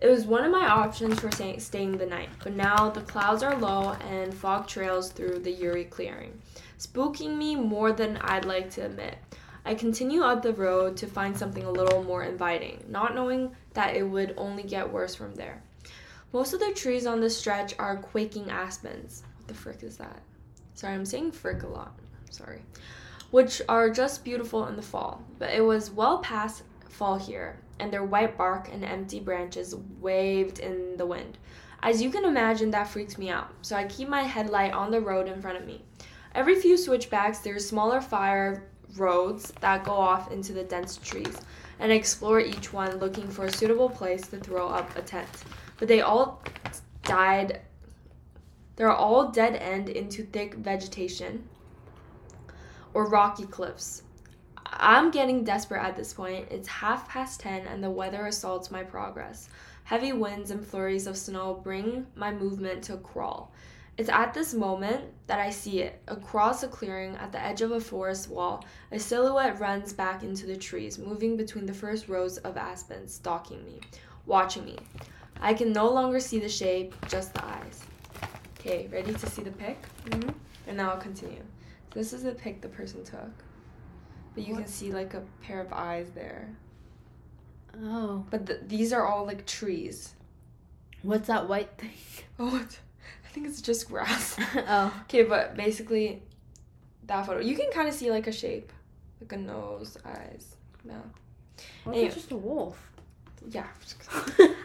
It 0.00 0.08
was 0.08 0.24
one 0.24 0.44
of 0.44 0.50
my 0.50 0.66
options 0.66 1.20
for 1.20 1.30
stay- 1.30 1.58
staying 1.58 1.98
the 1.98 2.06
night, 2.06 2.30
but 2.42 2.54
now 2.54 2.88
the 2.88 3.02
clouds 3.02 3.42
are 3.42 3.56
low 3.56 3.92
and 4.08 4.34
fog 4.34 4.66
trails 4.66 5.12
through 5.12 5.40
the 5.40 5.52
Uri 5.52 5.84
clearing, 5.84 6.40
spooking 6.78 7.36
me 7.36 7.54
more 7.54 7.92
than 7.92 8.16
I'd 8.16 8.46
like 8.46 8.70
to 8.70 8.86
admit. 8.86 9.18
I 9.64 9.74
continue 9.74 10.22
up 10.22 10.42
the 10.42 10.54
road 10.54 10.96
to 10.96 11.06
find 11.06 11.36
something 11.36 11.64
a 11.64 11.70
little 11.70 12.02
more 12.02 12.24
inviting, 12.24 12.82
not 12.88 13.14
knowing 13.14 13.54
that 13.74 13.94
it 13.94 14.04
would 14.04 14.34
only 14.38 14.62
get 14.62 14.90
worse 14.90 15.14
from 15.14 15.34
there. 15.34 15.62
Most 16.32 16.54
of 16.54 16.60
the 16.60 16.72
trees 16.72 17.06
on 17.06 17.20
this 17.20 17.36
stretch 17.36 17.74
are 17.78 17.96
quaking 17.96 18.50
aspens. 18.50 19.22
The 19.50 19.56
frick 19.56 19.82
is 19.82 19.96
that? 19.96 20.22
Sorry, 20.74 20.94
I'm 20.94 21.04
saying 21.04 21.32
frick 21.32 21.64
a 21.64 21.66
lot. 21.66 21.98
Sorry. 22.30 22.62
Which 23.32 23.60
are 23.68 23.90
just 23.90 24.22
beautiful 24.22 24.68
in 24.68 24.76
the 24.76 24.82
fall, 24.82 25.24
but 25.40 25.50
it 25.50 25.60
was 25.60 25.90
well 25.90 26.18
past 26.18 26.62
fall 26.88 27.18
here, 27.18 27.58
and 27.80 27.92
their 27.92 28.04
white 28.04 28.38
bark 28.38 28.68
and 28.72 28.84
empty 28.84 29.18
branches 29.18 29.74
waved 29.98 30.60
in 30.60 30.96
the 30.96 31.04
wind. 31.04 31.36
As 31.82 32.00
you 32.00 32.10
can 32.10 32.24
imagine, 32.24 32.70
that 32.70 32.86
freaks 32.86 33.18
me 33.18 33.28
out, 33.28 33.52
so 33.62 33.74
I 33.74 33.86
keep 33.86 34.08
my 34.08 34.22
headlight 34.22 34.72
on 34.72 34.92
the 34.92 35.00
road 35.00 35.26
in 35.26 35.42
front 35.42 35.58
of 35.58 35.66
me. 35.66 35.82
Every 36.36 36.54
few 36.54 36.76
switchbacks, 36.76 37.40
there's 37.40 37.68
smaller 37.68 38.00
fire 38.00 38.70
roads 38.96 39.52
that 39.60 39.82
go 39.82 39.94
off 39.94 40.30
into 40.30 40.52
the 40.52 40.62
dense 40.62 40.96
trees, 40.96 41.40
and 41.80 41.90
I 41.90 41.96
explore 41.96 42.38
each 42.38 42.72
one 42.72 42.98
looking 42.98 43.26
for 43.26 43.46
a 43.46 43.52
suitable 43.52 43.90
place 43.90 44.28
to 44.28 44.36
throw 44.36 44.68
up 44.68 44.96
a 44.96 45.02
tent. 45.02 45.42
But 45.76 45.88
they 45.88 46.02
all 46.02 46.40
died. 47.02 47.62
They're 48.80 48.90
all 48.90 49.28
dead 49.28 49.56
end 49.56 49.90
into 49.90 50.24
thick 50.24 50.54
vegetation 50.54 51.46
or 52.94 53.10
rocky 53.10 53.44
cliffs. 53.44 54.04
I'm 54.64 55.10
getting 55.10 55.44
desperate 55.44 55.84
at 55.84 55.96
this 55.96 56.14
point. 56.14 56.48
It's 56.50 56.66
half 56.66 57.06
past 57.06 57.40
10 57.40 57.66
and 57.66 57.84
the 57.84 57.90
weather 57.90 58.24
assaults 58.24 58.70
my 58.70 58.82
progress. 58.82 59.50
Heavy 59.84 60.14
winds 60.14 60.50
and 60.50 60.66
flurries 60.66 61.06
of 61.06 61.18
snow 61.18 61.60
bring 61.62 62.06
my 62.14 62.32
movement 62.32 62.82
to 62.84 62.94
a 62.94 62.96
crawl. 62.96 63.52
It's 63.98 64.08
at 64.08 64.32
this 64.32 64.54
moment 64.54 65.04
that 65.26 65.40
I 65.40 65.50
see 65.50 65.82
it. 65.82 66.00
Across 66.08 66.62
a 66.62 66.68
clearing 66.68 67.16
at 67.16 67.32
the 67.32 67.44
edge 67.44 67.60
of 67.60 67.72
a 67.72 67.80
forest 67.80 68.30
wall, 68.30 68.64
a 68.92 68.98
silhouette 68.98 69.60
runs 69.60 69.92
back 69.92 70.22
into 70.22 70.46
the 70.46 70.56
trees, 70.56 70.98
moving 70.98 71.36
between 71.36 71.66
the 71.66 71.74
first 71.74 72.08
rows 72.08 72.38
of 72.38 72.56
aspens, 72.56 73.12
stalking 73.12 73.62
me, 73.62 73.80
watching 74.24 74.64
me. 74.64 74.78
I 75.38 75.52
can 75.52 75.70
no 75.70 75.90
longer 75.90 76.18
see 76.18 76.38
the 76.38 76.48
shape, 76.48 76.94
just 77.08 77.34
the 77.34 77.44
eyes. 77.44 77.84
Okay, 78.60 78.88
ready 78.92 79.12
to 79.14 79.26
see 79.26 79.42
the 79.42 79.50
pic? 79.50 79.78
Mhm. 80.04 80.34
And 80.66 80.76
now 80.76 80.90
I'll 80.92 80.98
continue. 81.00 81.42
This 81.92 82.12
is 82.12 82.22
the 82.24 82.32
pic 82.32 82.60
the 82.60 82.68
person 82.68 83.02
took. 83.04 83.30
But 84.34 84.46
you 84.46 84.54
What? 84.54 84.64
can 84.64 84.72
see 84.72 84.92
like 84.92 85.14
a 85.14 85.22
pair 85.42 85.60
of 85.60 85.72
eyes 85.72 86.10
there. 86.14 86.54
Oh. 87.82 88.26
But 88.30 88.46
th- 88.46 88.60
these 88.66 88.92
are 88.92 89.06
all 89.06 89.24
like 89.24 89.46
trees. 89.46 90.14
What's 91.02 91.28
that 91.28 91.48
white 91.48 91.70
thing? 91.78 91.90
Oh? 92.38 92.56
I 93.24 93.28
think 93.32 93.46
it's 93.46 93.60
just 93.62 93.88
grass. 93.88 94.36
oh. 94.54 94.92
Okay, 95.04 95.22
but 95.22 95.56
basically, 95.56 96.22
that 97.06 97.26
photo 97.26 97.40
you 97.40 97.56
can 97.56 97.70
kind 97.72 97.88
of 97.88 97.94
see 97.94 98.10
like 98.10 98.26
a 98.26 98.32
shape, 98.32 98.72
like 99.20 99.32
a 99.32 99.36
nose, 99.36 99.96
eyes, 100.04 100.56
mouth. 100.84 100.96
What 101.84 101.92
Anyway. 101.92 102.06
it's 102.08 102.14
just 102.16 102.30
a 102.32 102.36
wolf? 102.36 102.89
Yeah. 103.48 103.66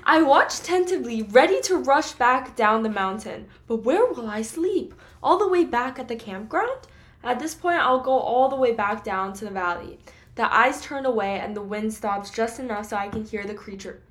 I 0.03 0.21
watch 0.21 0.61
tentatively, 0.61 1.23
ready 1.23 1.61
to 1.61 1.77
rush 1.77 2.13
back 2.13 2.55
down 2.55 2.83
the 2.83 2.89
mountain. 2.89 3.47
But 3.67 3.83
where 3.83 4.05
will 4.05 4.27
I 4.27 4.41
sleep? 4.41 4.93
All 5.23 5.38
the 5.38 5.47
way 5.47 5.63
back 5.63 5.97
at 5.97 6.07
the 6.07 6.15
campground? 6.15 6.88
At 7.23 7.39
this 7.39 7.55
point, 7.55 7.79
I'll 7.79 8.01
go 8.01 8.11
all 8.11 8.49
the 8.49 8.55
way 8.55 8.73
back 8.73 9.03
down 9.03 9.33
to 9.33 9.45
the 9.45 9.51
valley. 9.51 9.99
The 10.35 10.53
eyes 10.53 10.81
turn 10.81 11.05
away 11.05 11.39
and 11.39 11.55
the 11.55 11.61
wind 11.61 11.93
stops 11.93 12.29
just 12.29 12.59
enough 12.59 12.88
so 12.88 12.97
I 12.97 13.07
can 13.07 13.23
hear 13.23 13.45
the 13.45 13.53
creature. 13.53 14.01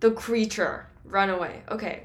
The 0.00 0.12
creature 0.12 0.86
run 1.04 1.28
away. 1.28 1.62
Okay. 1.70 2.04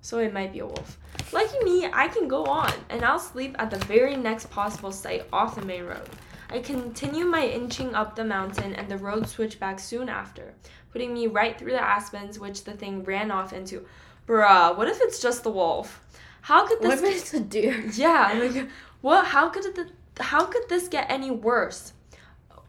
So 0.00 0.18
it 0.18 0.32
might 0.32 0.52
be 0.52 0.60
a 0.60 0.66
wolf. 0.66 0.98
Lucky 1.32 1.62
me, 1.62 1.88
I 1.92 2.08
can 2.08 2.26
go 2.26 2.44
on, 2.46 2.72
and 2.88 3.04
I'll 3.04 3.18
sleep 3.18 3.54
at 3.58 3.70
the 3.70 3.78
very 3.78 4.16
next 4.16 4.50
possible 4.50 4.90
site 4.90 5.26
off 5.32 5.54
the 5.54 5.64
main 5.64 5.84
road. 5.84 6.08
I 6.52 6.58
continue 6.58 7.24
my 7.24 7.46
inching 7.46 7.94
up 7.94 8.16
the 8.16 8.24
mountain, 8.24 8.74
and 8.74 8.88
the 8.88 8.98
road 8.98 9.28
switched 9.28 9.60
back 9.60 9.78
soon 9.78 10.08
after, 10.08 10.54
putting 10.92 11.14
me 11.14 11.28
right 11.28 11.56
through 11.56 11.72
the 11.72 11.82
aspens 11.82 12.40
which 12.40 12.64
the 12.64 12.72
thing 12.72 13.04
ran 13.04 13.30
off 13.30 13.52
into. 13.52 13.86
Bruh, 14.26 14.76
what 14.76 14.88
if 14.88 15.00
it's 15.00 15.22
just 15.22 15.44
the 15.44 15.50
wolf? 15.50 16.02
How 16.42 16.66
could 16.66 16.80
What 16.80 17.00
this 17.00 17.02
if 17.02 17.16
it's 17.22 17.34
a 17.34 17.40
deer? 17.40 17.80
yeah, 17.94 18.32
like 18.36 18.68
what? 19.00 19.26
How 19.26 19.48
could 19.48 19.64
it? 19.64 19.92
How 20.18 20.44
could 20.44 20.68
this 20.68 20.88
get 20.88 21.10
any 21.10 21.30
worse? 21.30 21.92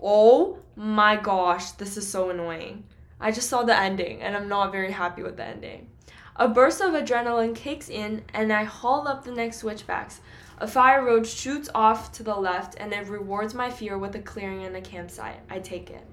Oh 0.01 0.59
my 0.75 1.15
gosh, 1.15 1.71
this 1.71 1.97
is 1.97 2.07
so 2.07 2.29
annoying. 2.29 2.83
I 3.19 3.31
just 3.31 3.49
saw 3.49 3.63
the 3.63 3.77
ending, 3.77 4.21
and 4.21 4.35
I'm 4.35 4.47
not 4.47 4.71
very 4.71 4.91
happy 4.91 5.23
with 5.23 5.37
the 5.37 5.45
ending. 5.45 5.89
A 6.35 6.47
burst 6.47 6.81
of 6.81 6.93
adrenaline 6.93 7.55
kicks 7.55 7.89
in, 7.89 8.23
and 8.33 8.51
I 8.51 8.63
haul 8.63 9.07
up 9.07 9.23
the 9.23 9.31
next 9.31 9.57
switchbacks. 9.57 10.21
A 10.61 10.67
fire 10.67 11.03
road 11.03 11.25
shoots 11.25 11.71
off 11.73 12.11
to 12.11 12.21
the 12.21 12.35
left, 12.35 12.75
and 12.77 12.93
it 12.93 13.07
rewards 13.07 13.55
my 13.55 13.71
fear 13.71 13.97
with 13.97 14.15
a 14.15 14.19
clearing 14.19 14.63
and 14.63 14.75
a 14.75 14.81
campsite. 14.81 15.39
I 15.49 15.57
take 15.57 15.89
it. 15.89 16.05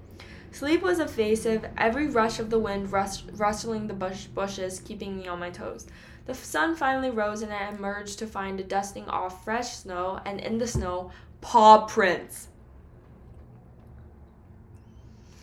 Sleep 0.52 0.80
was 0.80 1.00
evasive, 1.00 1.66
every 1.76 2.06
rush 2.06 2.38
of 2.38 2.48
the 2.48 2.58
wind 2.58 2.90
rus- 2.90 3.24
rustling 3.34 3.88
the 3.88 3.92
bush- 3.92 4.24
bushes, 4.24 4.80
keeping 4.80 5.18
me 5.18 5.28
on 5.28 5.38
my 5.38 5.50
toes. 5.50 5.86
The 6.24 6.32
sun 6.32 6.76
finally 6.76 7.10
rose, 7.10 7.42
and 7.42 7.52
I 7.52 7.68
emerged 7.68 8.18
to 8.20 8.26
find 8.26 8.58
a 8.58 8.64
dusting 8.64 9.06
off 9.06 9.44
fresh 9.44 9.76
snow, 9.76 10.18
and 10.24 10.40
in 10.40 10.56
the 10.56 10.66
snow, 10.66 11.10
paw 11.42 11.84
prints. 11.84 12.48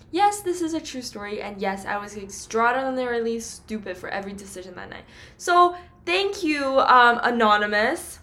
Yes, 0.09 0.41
this 0.41 0.63
is 0.63 0.73
a 0.73 0.81
true 0.81 1.03
story, 1.03 1.43
and 1.43 1.61
yes, 1.61 1.85
I 1.85 1.97
was 1.97 2.17
extraordinarily 2.17 3.39
stupid 3.39 3.97
for 3.97 4.09
every 4.09 4.33
decision 4.33 4.73
that 4.77 4.89
night. 4.89 5.05
So, 5.37 5.75
thank 6.07 6.43
you, 6.43 6.79
um, 6.79 7.19
Anonymous, 7.21 8.14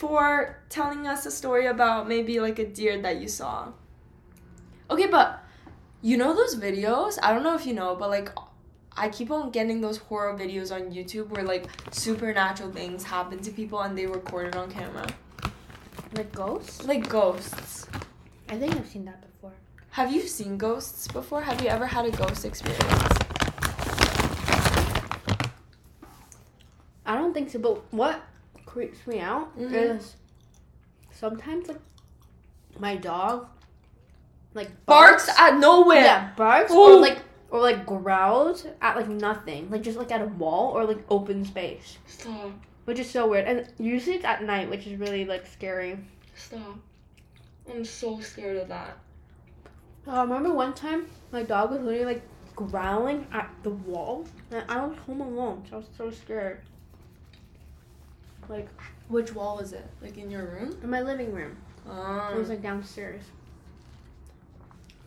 for 0.00 0.56
telling 0.70 1.06
us 1.06 1.26
a 1.26 1.30
story 1.30 1.66
about 1.66 2.08
maybe 2.08 2.40
like 2.40 2.58
a 2.58 2.64
deer 2.64 2.98
that 3.02 3.20
you 3.20 3.28
saw. 3.28 3.68
Okay, 4.90 5.06
but 5.06 5.44
you 6.00 6.16
know 6.16 6.34
those 6.34 6.56
videos? 6.56 7.18
I 7.22 7.34
don't 7.34 7.42
know 7.42 7.54
if 7.54 7.66
you 7.66 7.74
know, 7.74 7.94
but 7.96 8.08
like 8.08 8.30
I 8.96 9.10
keep 9.10 9.30
on 9.30 9.50
getting 9.50 9.82
those 9.82 9.98
horror 9.98 10.38
videos 10.38 10.74
on 10.74 10.90
YouTube 10.90 11.28
where 11.28 11.44
like 11.44 11.66
supernatural 11.90 12.72
things 12.72 13.04
happen 13.04 13.40
to 13.40 13.50
people 13.50 13.82
and 13.82 13.96
they 13.96 14.06
record 14.06 14.46
it 14.46 14.56
on 14.56 14.70
camera. 14.70 15.06
Like 16.16 16.32
ghosts? 16.32 16.86
Like 16.86 17.06
ghosts. 17.06 17.86
I 18.48 18.56
think 18.56 18.76
I've 18.76 18.88
seen 18.88 19.04
that 19.04 19.20
before. 19.20 19.52
Have 19.90 20.14
you 20.14 20.22
seen 20.22 20.56
ghosts 20.56 21.08
before? 21.08 21.42
Have 21.42 21.60
you 21.60 21.68
ever 21.68 21.84
had 21.86 22.06
a 22.06 22.10
ghost 22.10 22.46
experience? 22.46 23.18
I 27.04 27.16
don't 27.16 27.34
think 27.34 27.50
so, 27.50 27.58
but 27.58 27.92
what 27.92 28.22
creeps 28.70 29.04
me 29.06 29.18
out 29.18 29.56
Mhm. 29.58 29.72
is 29.72 30.16
sometimes 31.10 31.66
like 31.68 31.80
my 32.78 32.94
dog 32.96 33.48
like 34.54 34.70
Barks 34.86 35.28
at 35.38 35.58
nowhere. 35.58 36.02
Yeah, 36.04 36.30
barks 36.36 36.72
Ooh. 36.72 36.96
or 36.96 37.00
like 37.00 37.18
or 37.50 37.60
like 37.60 37.84
growls 37.84 38.66
at 38.80 38.96
like 38.96 39.08
nothing, 39.08 39.68
like 39.70 39.82
just 39.82 39.98
like 39.98 40.12
at 40.12 40.22
a 40.22 40.26
wall 40.26 40.70
or 40.72 40.84
like 40.84 40.98
open 41.10 41.44
space, 41.44 41.98
Stop. 42.06 42.52
which 42.84 42.98
is 43.00 43.10
so 43.10 43.26
weird. 43.28 43.46
And 43.46 43.72
usually 43.78 44.16
it's 44.16 44.24
at 44.24 44.42
night, 44.44 44.70
which 44.70 44.86
is 44.86 44.98
really 45.00 45.24
like 45.24 45.46
scary. 45.46 45.98
Stop. 46.36 46.78
I'm 47.68 47.84
so 47.84 48.20
scared 48.20 48.56
of 48.56 48.68
that. 48.68 48.96
Uh, 50.06 50.12
I 50.12 50.22
remember 50.22 50.52
one 50.52 50.74
time 50.74 51.06
my 51.32 51.42
dog 51.42 51.70
was 51.72 51.80
literally 51.80 52.04
like 52.14 52.22
growling 52.56 53.26
at 53.32 53.50
the 53.64 53.70
wall, 53.70 54.26
and 54.52 54.64
I 54.68 54.84
was 54.86 54.96
home 54.98 55.20
alone, 55.20 55.64
so 55.68 55.76
I 55.76 55.78
was 55.78 55.88
so 55.96 56.10
scared. 56.10 56.60
Like 58.48 58.68
Which 59.08 59.34
wall 59.34 59.56
was 59.58 59.72
it? 59.72 59.86
Like 60.00 60.16
in 60.18 60.30
your 60.30 60.44
room? 60.44 60.76
in 60.82 60.90
my 60.90 61.00
living 61.02 61.32
room, 61.32 61.56
it 61.86 62.36
was 62.36 62.48
Um, 62.48 62.48
like 62.48 62.62
downstairs. 62.62 63.22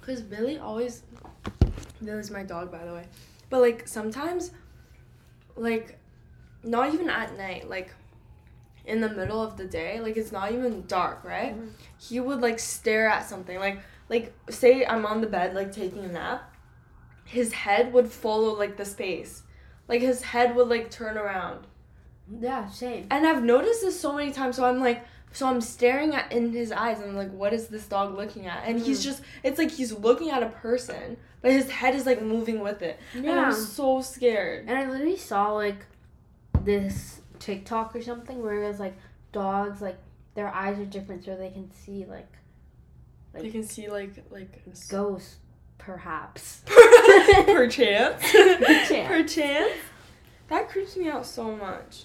Cause 0.02 0.22
Billy 0.22 0.58
always, 0.58 1.04
Billy's 2.04 2.30
my 2.32 2.43
dog 2.43 2.72
by 2.72 2.84
the 2.86 2.93
way, 2.93 3.06
but 3.50 3.62
like 3.62 3.88
sometimes, 3.88 4.52
like, 5.56 5.98
not 6.63 6.93
even 6.93 7.10
at 7.10 7.38
night, 7.38 7.69
like, 7.69 7.93
in 8.86 9.00
the 9.00 9.08
middle 9.10 9.41
of 9.41 9.56
the 9.56 9.63
day, 9.65 10.02
like 10.02 10.17
it's 10.17 10.32
not 10.34 10.52
even 10.52 10.86
dark, 10.88 11.24
right? 11.24 11.56
Mhm. 11.58 11.69
He 11.98 12.19
would 12.19 12.41
like 12.41 12.60
stare 12.60 13.08
at 13.08 13.26
something, 13.30 13.58
like, 13.60 13.80
like 14.10 14.34
say 14.50 14.86
I'm 14.86 15.06
on 15.06 15.22
the 15.22 15.28
bed 15.28 15.54
like 15.56 15.72
taking 15.72 16.04
a 16.04 16.10
nap, 16.10 16.54
his 17.24 17.54
head 17.54 17.93
would 17.93 18.12
follow 18.12 18.58
like 18.58 18.76
the 18.76 18.84
space, 18.86 19.43
like 19.88 20.02
his 20.02 20.22
head 20.22 20.54
would 20.58 20.67
like 20.67 20.91
turn 20.91 21.17
around, 21.17 21.65
Yeah, 22.39 22.69
same. 22.69 23.08
And 23.12 23.26
I've 23.28 23.43
noticed 23.43 23.82
this 23.82 24.00
so 24.00 24.13
many 24.13 24.32
times. 24.32 24.56
So 24.56 24.65
I'm 24.65 24.80
like, 24.80 25.06
so 25.32 25.48
I'm 25.48 25.62
staring 25.62 26.13
at 26.15 26.32
in 26.32 26.52
his 26.52 26.72
eyes. 26.72 27.00
And 27.00 27.10
I'm 27.12 27.15
like, 27.15 27.32
what 27.32 27.54
is 27.54 27.67
this 27.67 27.86
dog 27.88 28.15
looking 28.15 28.46
at? 28.48 28.63
And 28.65 28.80
he's 28.80 29.00
Mhm. 29.02 29.04
just, 29.04 29.24
it's 29.43 29.58
like 29.58 29.72
he's 29.72 29.91
looking 29.91 30.30
at 30.32 30.43
a 30.43 30.50
person, 30.50 31.17
but 31.41 31.52
his 31.52 31.69
head 31.69 31.96
is 31.96 32.06
like 32.06 32.22
moving 32.22 32.60
with 32.62 32.82
it. 32.82 33.00
And 33.13 33.26
Yeah. 33.26 33.46
I'm 33.48 33.54
so 33.54 34.02
scared. 34.02 34.65
And 34.67 34.78
I 34.78 34.89
literally 34.89 35.17
saw 35.17 35.52
like 35.54 35.86
this 36.63 37.22
TikTok 37.39 37.96
or 37.96 38.02
something 38.02 38.41
where 38.41 38.63
it 38.63 38.67
was 38.67 38.80
like 38.80 38.96
dogs 39.32 39.82
like 39.82 39.98
their 40.36 40.48
eyes 40.54 40.80
are 40.80 40.86
different 40.86 41.26
so 41.26 41.36
they 41.36 41.50
can 41.50 41.69
see 41.72 42.06
like 42.06 42.32
You 43.41 43.52
can 43.52 43.63
see 43.63 43.89
like 43.89 44.12
like 44.30 44.63
ghosts 44.89 45.38
perhaps. 45.80 46.62
perchance. 47.46 48.22
Perchance. 48.32 49.08
perchance. 49.08 49.74
That 50.48 50.69
creeps 50.69 50.96
me 50.96 51.10
out 51.10 51.26
so 51.26 51.56
much. 51.56 52.04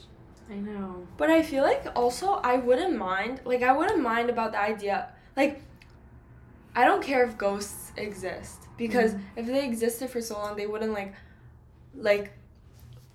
I 0.50 0.54
know. 0.54 1.06
But 1.16 1.30
I 1.30 1.42
feel 1.42 1.62
like 1.62 1.86
also 1.94 2.32
I 2.34 2.56
wouldn't 2.56 2.96
mind 2.96 3.40
like 3.44 3.62
I 3.62 3.72
wouldn't 3.72 4.00
mind 4.02 4.30
about 4.30 4.52
the 4.52 4.60
idea 4.60 5.08
like 5.36 5.60
I 6.74 6.84
don't 6.84 7.02
care 7.02 7.24
if 7.24 7.36
ghosts 7.36 7.92
exist 7.96 8.58
because 8.76 9.14
Mhm. 9.14 9.20
if 9.36 9.46
they 9.46 9.64
existed 9.64 10.10
for 10.10 10.20
so 10.20 10.38
long 10.38 10.56
they 10.56 10.66
wouldn't 10.66 10.92
like 10.92 11.14
like 11.94 12.32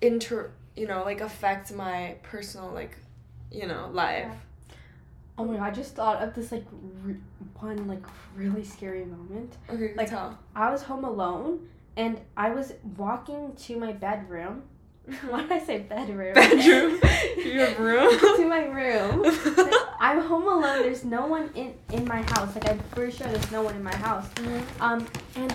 inter 0.00 0.50
you 0.76 0.86
know 0.86 1.02
like 1.04 1.20
affect 1.20 1.72
my 1.72 2.16
personal 2.22 2.70
like 2.70 2.96
you 3.50 3.66
know 3.66 3.88
life. 3.92 4.32
Oh 5.36 5.44
my 5.44 5.54
god, 5.56 5.62
I 5.64 5.70
just 5.72 5.96
thought 5.96 6.22
of 6.22 6.32
this 6.34 6.52
like 6.52 6.64
re- 7.02 7.16
one 7.58 7.88
like 7.88 8.04
really 8.36 8.62
scary 8.62 9.04
moment. 9.04 9.56
Okay, 9.68 9.92
Like- 9.96 10.08
tell. 10.10 10.38
I 10.54 10.70
was 10.70 10.82
home 10.84 11.04
alone 11.04 11.68
and 11.96 12.20
I 12.36 12.50
was 12.50 12.74
walking 12.96 13.54
to 13.56 13.76
my 13.78 13.92
bedroom. 13.92 14.62
Why 15.28 15.42
did 15.42 15.52
I 15.52 15.58
say 15.58 15.78
bedroom? 15.80 16.34
Bedroom. 16.34 17.00
Your 17.44 17.74
room. 17.74 18.18
to 18.18 18.46
my 18.48 18.64
room. 18.66 19.24
I'm 20.00 20.20
home 20.20 20.44
alone. 20.44 20.82
There's 20.82 21.04
no 21.04 21.26
one 21.26 21.50
in 21.54 21.74
in 21.92 22.06
my 22.06 22.22
house. 22.22 22.54
Like 22.54 22.68
I'm 22.70 22.78
pretty 22.90 23.12
sure 23.16 23.26
there's 23.28 23.50
no 23.52 23.62
one 23.62 23.74
in 23.76 23.82
my 23.82 23.94
house. 23.96 24.26
Um, 24.80 25.06
and 25.36 25.54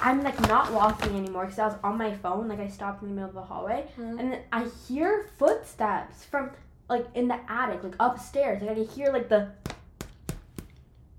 I'm 0.00 0.22
like 0.22 0.38
not 0.48 0.72
walking 0.72 1.14
anymore 1.16 1.44
because 1.44 1.58
I 1.58 1.66
was 1.66 1.76
on 1.84 1.98
my 1.98 2.14
phone. 2.14 2.48
Like 2.48 2.60
I 2.60 2.68
stopped 2.68 3.02
in 3.02 3.08
the 3.10 3.14
middle 3.14 3.28
of 3.30 3.34
the 3.34 3.42
hallway, 3.42 3.84
Mhm. 3.98 4.18
and 4.18 4.32
then 4.32 4.40
I 4.52 4.66
hear 4.88 5.28
footsteps 5.38 6.24
from 6.24 6.50
like 6.88 7.06
in 7.14 7.28
the 7.28 7.38
attic, 7.50 7.82
like 7.84 7.96
upstairs. 8.00 8.62
Like 8.62 8.70
I 8.70 8.74
can 8.74 8.88
hear 8.88 9.12
like 9.12 9.28
the, 9.28 9.48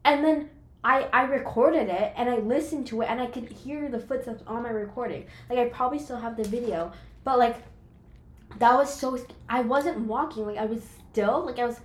and 0.04 0.24
then. 0.26 0.50
I, 0.84 1.04
I 1.12 1.24
recorded 1.24 1.90
it 1.90 2.14
and 2.16 2.30
I 2.30 2.38
listened 2.38 2.88
to 2.88 3.02
it 3.02 3.10
and 3.10 3.20
I 3.20 3.26
could 3.28 3.50
hear 3.50 3.90
the 3.90 4.00
footsteps 4.00 4.44
on 4.48 4.64
my 4.64 4.70
recording. 4.70 5.26
Like 5.50 5.60
I 5.60 5.66
probably 5.66 6.00
still 6.00 6.18
have 6.18 6.38
the 6.38 6.44
video, 6.44 6.92
but 7.24 7.38
like 7.40 7.58
that 8.60 8.74
was 8.76 8.94
so 8.94 9.18
I 9.50 9.62
wasn't 9.62 10.00
walking. 10.00 10.46
Like 10.46 10.58
I 10.58 10.66
was 10.66 10.82
still 11.12 11.46
like 11.46 11.60
I 11.60 11.66
was 11.66 11.80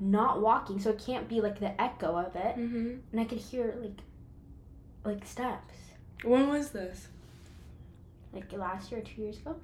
not 0.00 0.40
walking, 0.40 0.78
so 0.80 0.90
it 0.90 1.02
can't 1.04 1.28
be 1.28 1.40
like 1.40 1.58
the 1.60 1.78
echo 1.80 2.16
of 2.16 2.34
it 2.36 2.54
hmm 2.54 2.94
and 3.12 3.20
I 3.20 3.24
could 3.24 3.38
hear 3.38 3.74
like 3.80 3.98
like 5.04 5.26
steps. 5.26 5.74
When 6.24 6.48
was 6.48 6.70
this? 6.70 7.08
Like 8.32 8.52
last 8.52 8.90
year 8.90 9.00
or 9.00 9.04
two 9.04 9.22
years 9.22 9.36
ago. 9.38 9.56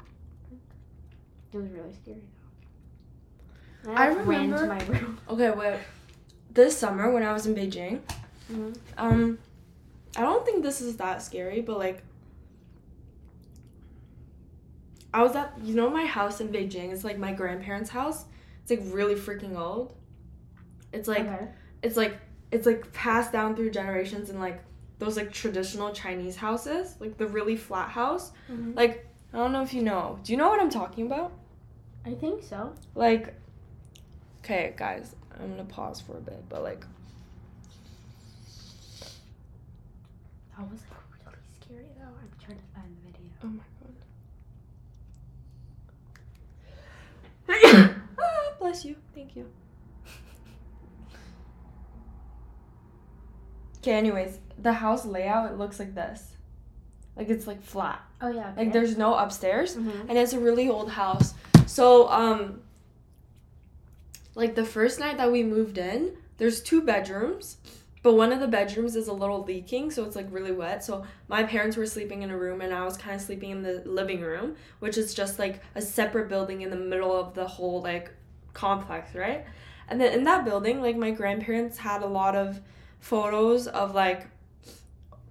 It 1.53 1.57
was 1.59 1.71
really 1.71 1.93
scary. 1.93 2.23
I 3.87 4.09
I, 4.09 4.13
like, 4.13 4.27
ran 4.27 4.49
to 4.51 4.55
remember- 4.57 4.67
my 4.93 4.99
room. 4.99 5.19
Okay, 5.29 5.51
wait. 5.51 5.79
This 6.51 6.77
summer 6.77 7.11
when 7.13 7.23
I 7.23 7.33
was 7.33 7.47
in 7.47 7.55
Beijing, 7.55 8.01
Mhm. 8.53 8.77
um, 8.99 9.39
I 10.17 10.21
don't 10.21 10.45
think 10.45 10.63
this 10.63 10.81
is 10.81 10.97
that 10.99 11.23
scary, 11.23 11.61
but 11.61 11.79
like, 11.79 12.03
I 15.13 15.23
was 15.23 15.35
at 15.37 15.53
you 15.63 15.75
know 15.75 15.89
my 15.91 16.07
house 16.07 16.41
in 16.41 16.49
Beijing. 16.49 16.93
It's 16.93 17.05
like 17.05 17.19
my 17.19 17.33
grandparents' 17.33 17.91
house. 17.91 18.25
It's 18.63 18.71
like 18.71 18.81
really 18.95 19.15
freaking 19.15 19.57
old. 19.59 19.95
It's 20.93 21.09
like 21.09 21.21
okay. 21.27 21.49
it's 21.83 21.97
like 21.97 22.19
it's 22.51 22.67
like 22.67 22.93
passed 22.93 23.33
down 23.33 23.55
through 23.57 23.71
generations 23.71 24.31
and 24.31 24.41
like 24.41 24.63
those 24.99 25.17
like 25.17 25.33
traditional 25.33 25.93
Chinese 25.93 26.37
houses, 26.37 26.97
like 27.01 27.17
the 27.17 27.27
really 27.27 27.57
flat 27.57 27.91
house. 27.91 28.33
Mhm. 28.51 28.75
Like 28.77 29.07
I 29.33 29.37
don't 29.39 29.53
know 29.53 29.63
if 29.63 29.73
you 29.73 29.83
know. 29.83 30.19
Do 30.23 30.33
you 30.33 30.39
know 30.39 30.49
what 30.49 30.61
I'm 30.61 30.71
talking 30.71 31.07
about? 31.07 31.33
I 32.07 32.15
think 32.15 32.43
so. 32.43 32.73
Like, 32.95 33.35
okay, 34.41 34.75
guys, 34.77 35.15
I'm 35.41 35.51
gonna 35.51 35.65
pause 35.65 36.01
for 36.01 36.17
a 36.17 36.21
bit, 36.21 36.45
but 36.49 36.63
like, 36.63 36.85
That 40.57 40.71
was 40.71 40.81
like 40.91 41.01
really 41.27 41.39
scary 41.61 41.87
though. 41.99 42.05
I'm 42.05 42.31
trying 42.45 42.59
to 42.59 42.65
find 42.75 42.97
the 42.97 43.01
video. 43.11 43.31
oh 43.43 43.49
my 43.49 43.65
god. 47.81 47.95
ah, 48.23 48.53
bless 48.59 48.85
you. 48.85 48.97
Thank 49.15 49.37
you. 49.37 49.47
Okay, 53.79 53.93
anyways, 53.93 54.39
the 54.59 54.73
house 54.73 55.05
layout 55.05 55.51
it 55.53 55.59
looks 55.59 55.79
like 55.79 55.95
this. 55.95 56.31
Like 57.17 57.29
it's 57.29 57.47
like 57.47 57.63
flat. 57.63 58.01
Oh 58.21 58.29
yeah. 58.31 58.53
Like 58.57 58.73
there's 58.73 58.97
no 58.97 59.15
upstairs. 59.15 59.77
Mhm. 59.77 60.07
and 60.09 60.17
it's 60.19 60.33
a 60.33 60.41
really 60.41 60.69
old 60.69 60.91
house. 60.91 61.35
So 61.67 62.09
um 62.09 62.61
like 64.35 64.55
the 64.55 64.65
first 64.65 64.99
night 64.99 65.17
that 65.19 65.31
we 65.31 65.43
moved 65.45 65.79
in, 65.79 66.13
there's 66.39 66.61
two 66.61 66.81
bedrooms, 66.83 67.59
but 68.05 68.17
one 68.17 68.35
of 68.35 68.39
the 68.41 68.47
bedrooms 68.47 68.97
is 68.97 69.09
a 69.09 69.15
little 69.15 69.45
leaking, 69.45 69.91
so 69.91 70.05
it's 70.05 70.15
like 70.15 70.27
really 70.29 70.53
wet. 70.53 70.85
So 70.85 71.07
my 71.27 71.43
parents 71.43 71.75
were 71.75 71.87
sleeping 71.87 72.21
in 72.21 72.31
a 72.31 72.37
room 72.37 72.61
and 72.61 72.71
I 72.71 72.85
was 72.85 72.99
kind 72.99 73.17
of 73.17 73.23
sleeping 73.23 73.49
in 73.49 73.63
the 73.63 73.83
living 73.87 74.21
room, 74.21 74.57
which 74.81 74.99
is 74.99 75.15
just 75.15 75.39
like 75.39 75.63
a 75.75 75.81
separate 75.81 76.29
building 76.29 76.61
in 76.61 76.69
the 76.69 76.77
middle 76.77 77.19
of 77.19 77.33
the 77.33 77.47
whole 77.47 77.81
like 77.81 78.11
complex, 78.53 79.15
right? 79.15 79.47
And 79.89 79.99
then 79.99 80.13
in 80.13 80.23
that 80.25 80.45
building, 80.45 80.83
like 80.83 80.99
my 80.99 81.13
grandparents 81.13 81.79
had 81.79 82.03
a 82.03 82.07
lot 82.07 82.37
of 82.37 82.61
photos 83.01 83.69
of 83.69 83.95
like 83.95 84.27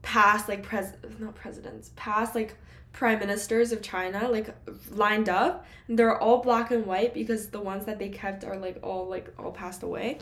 past 0.02 0.50
like 0.50 0.64
pres 0.64 0.94
not 1.20 1.36
presidents, 1.36 1.92
past 1.96 2.34
like 2.34 2.56
prime 2.92 3.20
ministers 3.20 3.72
of 3.72 3.84
China 3.84 4.28
like 4.28 4.50
lined 4.90 5.30
up 5.30 5.68
and 5.88 6.00
they're 6.00 6.18
all 6.18 6.42
black 6.42 6.72
and 6.72 6.88
white 6.88 7.14
because 7.14 7.50
the 7.50 7.62
ones 7.62 7.86
that 7.86 8.00
they 8.00 8.10
kept 8.10 8.44
are 8.44 8.58
like 8.58 8.80
all 8.82 9.08
like 9.08 9.32
all 9.38 9.52
passed 9.52 9.84
away. 9.84 10.18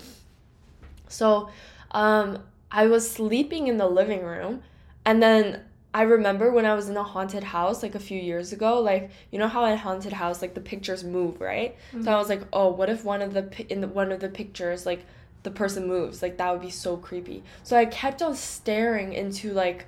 So 1.08 1.50
um 1.92 2.40
I 2.72 2.88
was 2.88 3.10
sleeping 3.10 3.68
in 3.68 3.78
the 3.78 3.88
living 3.88 4.24
room 4.24 4.62
and 5.06 5.22
then 5.22 5.62
I 5.94 6.04
remember 6.04 6.52
when 6.52 6.66
I 6.66 6.74
was 6.74 6.88
in 6.88 6.96
a 6.96 7.04
haunted 7.04 7.44
house 7.44 7.84
like 7.84 7.96
a 7.96 8.00
few 8.00 8.20
years 8.20 8.54
ago 8.54 8.80
like 8.80 9.12
you 9.30 9.40
know 9.40 9.48
how 9.48 9.66
in 9.66 9.78
haunted 9.78 10.14
house 10.14 10.42
like 10.42 10.54
the 10.54 10.62
pictures 10.62 11.04
move, 11.04 11.42
right? 11.42 11.76
So 12.04 12.12
I 12.12 12.18
was 12.18 12.30
like, 12.30 12.44
"Oh, 12.54 12.70
what 12.70 12.90
if 12.90 13.04
one 13.04 13.22
of 13.22 13.34
the 13.34 13.66
in 13.70 13.82
the, 13.82 13.88
one 13.88 14.12
of 14.12 14.22
the 14.22 14.30
pictures 14.30 14.86
like 14.86 15.06
the 15.44 15.52
person 15.52 15.88
moves? 15.88 16.22
Like 16.22 16.38
that 16.38 16.50
would 16.52 16.62
be 16.62 16.70
so 16.70 16.96
creepy." 16.96 17.44
So 17.64 17.76
I 17.76 17.86
kept 17.86 18.22
on 18.22 18.36
staring 18.36 19.12
into 19.12 19.52
like 19.54 19.86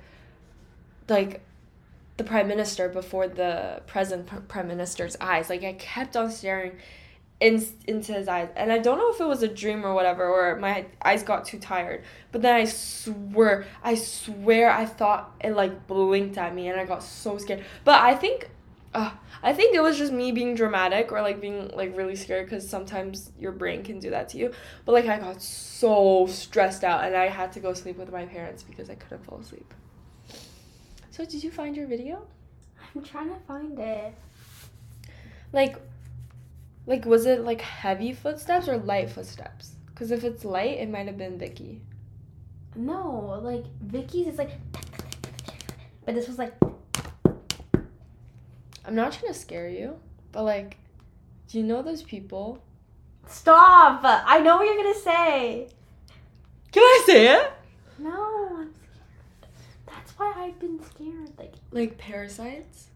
like 1.08 1.40
the 2.16 2.24
prime 2.24 2.48
minister 2.48 2.88
before 2.88 3.26
the 3.28 3.82
present 3.86 4.26
pr- 4.26 4.36
prime 4.36 4.68
minister's 4.68 5.16
eyes. 5.20 5.48
Like 5.48 5.64
I 5.64 5.72
kept 5.72 6.16
on 6.16 6.30
staring 6.30 6.72
in, 7.40 7.64
into 7.86 8.12
his 8.12 8.28
eyes, 8.28 8.48
and 8.56 8.72
I 8.72 8.78
don't 8.78 8.98
know 8.98 9.12
if 9.12 9.20
it 9.20 9.26
was 9.26 9.42
a 9.42 9.48
dream 9.48 9.84
or 9.84 9.92
whatever, 9.92 10.24
or 10.24 10.56
my 10.56 10.86
eyes 11.02 11.22
got 11.22 11.44
too 11.44 11.58
tired. 11.58 12.04
But 12.32 12.42
then 12.42 12.54
I 12.54 12.64
swear, 12.64 13.66
I 13.82 13.96
swear, 13.96 14.70
I 14.70 14.86
thought 14.86 15.34
it 15.40 15.54
like 15.54 15.86
blinked 15.86 16.38
at 16.38 16.54
me, 16.54 16.68
and 16.68 16.80
I 16.80 16.84
got 16.84 17.02
so 17.02 17.36
scared. 17.38 17.64
But 17.84 18.00
I 18.00 18.14
think, 18.14 18.50
uh, 18.94 19.10
I 19.42 19.52
think 19.52 19.74
it 19.74 19.82
was 19.82 19.98
just 19.98 20.12
me 20.12 20.32
being 20.32 20.54
dramatic 20.54 21.12
or 21.12 21.20
like 21.20 21.40
being 21.40 21.68
like 21.74 21.96
really 21.96 22.16
scared 22.16 22.46
because 22.46 22.68
sometimes 22.68 23.32
your 23.38 23.52
brain 23.52 23.82
can 23.82 23.98
do 23.98 24.10
that 24.10 24.28
to 24.30 24.38
you. 24.38 24.52
But 24.84 24.92
like 24.92 25.06
I 25.06 25.18
got 25.18 25.42
so 25.42 26.26
stressed 26.26 26.84
out, 26.84 27.04
and 27.04 27.16
I 27.16 27.28
had 27.28 27.52
to 27.52 27.60
go 27.60 27.74
sleep 27.74 27.98
with 27.98 28.12
my 28.12 28.24
parents 28.26 28.62
because 28.62 28.88
I 28.88 28.94
couldn't 28.94 29.24
fall 29.24 29.38
asleep. 29.40 29.74
So 31.10 31.24
did 31.24 31.44
you 31.44 31.50
find 31.50 31.76
your 31.76 31.86
video? 31.86 32.26
I'm 32.94 33.02
trying 33.02 33.28
to 33.28 33.38
find 33.46 33.78
it. 33.78 34.14
Like, 35.52 35.76
like 36.86 37.04
was 37.04 37.26
it 37.26 37.40
like 37.44 37.60
heavy 37.60 38.12
footsteps 38.12 38.68
or 38.68 38.78
light 38.78 39.10
footsteps? 39.10 39.72
Because 39.86 40.10
if 40.10 40.24
it's 40.24 40.44
light, 40.44 40.78
it 40.78 40.90
might 40.90 41.06
have 41.06 41.16
been 41.18 41.38
Vicky. 41.38 41.80
No, 42.76 43.40
like 43.42 43.64
Vicky's 43.80 44.26
is 44.26 44.38
like, 44.38 44.50
but 46.04 46.14
this 46.14 46.26
was 46.26 46.38
like 46.38 46.54
I'm 48.86 48.94
not 48.94 49.12
trying 49.12 49.32
to 49.32 49.38
scare 49.38 49.68
you, 49.68 49.96
but 50.32 50.42
like, 50.42 50.76
do 51.48 51.58
you 51.58 51.64
know 51.64 51.82
those 51.82 52.02
people? 52.02 52.62
stop. 53.26 54.00
I 54.04 54.40
know 54.40 54.56
what 54.56 54.66
you're 54.66 54.76
gonna 54.76 54.94
say. 54.94 55.68
Can 56.72 56.82
I 56.82 57.02
say 57.06 57.36
it? 57.36 57.52
No, 57.98 58.48
I'm 58.58 58.74
scared. 58.74 59.50
That's 59.86 60.12
why 60.18 60.32
I've 60.36 60.58
been 60.58 60.82
scared. 60.84 61.30
Like, 61.38 61.54
Like 61.70 61.96
parasites. 61.98 62.88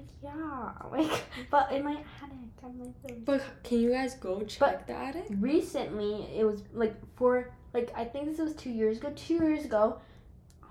Like 0.00 0.10
yeah, 0.22 0.72
like. 0.90 1.22
But 1.50 1.72
in 1.72 1.84
my 1.84 1.92
attic, 1.92 2.36
I'm 2.64 2.78
like. 2.80 2.94
um, 3.10 3.22
But 3.24 3.42
can 3.62 3.80
you 3.80 3.90
guys 3.90 4.14
go 4.14 4.40
check 4.42 4.86
the 4.86 4.94
attic? 4.94 5.26
Recently, 5.38 6.28
it 6.36 6.44
was 6.44 6.62
like 6.72 6.94
for 7.16 7.52
like 7.74 7.90
I 7.96 8.04
think 8.04 8.26
this 8.26 8.38
was 8.38 8.54
two 8.54 8.70
years 8.70 8.98
ago. 8.98 9.12
Two 9.14 9.34
years 9.34 9.64
ago, 9.64 10.00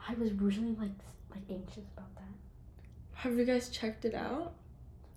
I 0.08 0.14
was 0.16 0.32
really 0.34 0.76
like 0.80 0.92
like 1.32 1.44
anxious 1.50 1.86
about 1.96 2.14
that. 2.16 2.24
Have 3.14 3.38
you 3.38 3.46
guys 3.46 3.70
checked 3.70 4.06
it 4.06 4.16
out? 4.16 4.54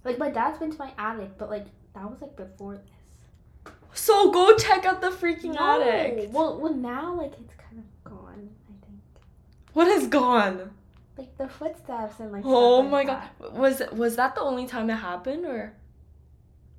Like 0.04 0.18
my 0.18 0.30
dad's 0.30 0.58
been 0.58 0.70
to 0.72 0.78
my 0.78 0.92
attic, 0.98 1.38
but 1.38 1.48
like 1.50 1.66
that 1.94 2.10
was 2.10 2.20
like 2.20 2.36
before 2.36 2.76
this. 2.76 3.72
So 3.94 4.30
go 4.32 4.56
check 4.56 4.84
out 4.84 5.00
the 5.00 5.10
freaking 5.10 5.56
attic. 5.58 6.30
Well, 6.32 6.58
well 6.58 6.74
now 6.74 7.14
like 7.14 7.32
it's 7.32 7.54
kind 7.54 7.78
of 7.78 8.10
gone. 8.10 8.50
I 8.68 8.86
think. 8.86 9.00
What 9.74 9.88
is 9.88 10.06
gone? 10.06 10.70
Like 11.22 11.38
the 11.38 11.48
footsteps 11.48 12.18
and 12.18 12.32
like. 12.32 12.44
Oh 12.44 12.80
like 12.80 12.90
my 12.90 13.04
god. 13.04 13.22
Was 13.52 13.80
was 13.92 14.16
that 14.16 14.34
the 14.34 14.40
only 14.40 14.66
time 14.66 14.90
it 14.90 14.96
happened 14.96 15.46
or? 15.46 15.72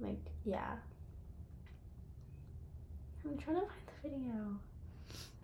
Like 0.02 0.20
yeah. 0.44 0.72
I'm 3.24 3.38
trying 3.38 3.56
to 3.56 3.62
find 3.62 3.72
the 3.88 4.10
video. 4.10 4.60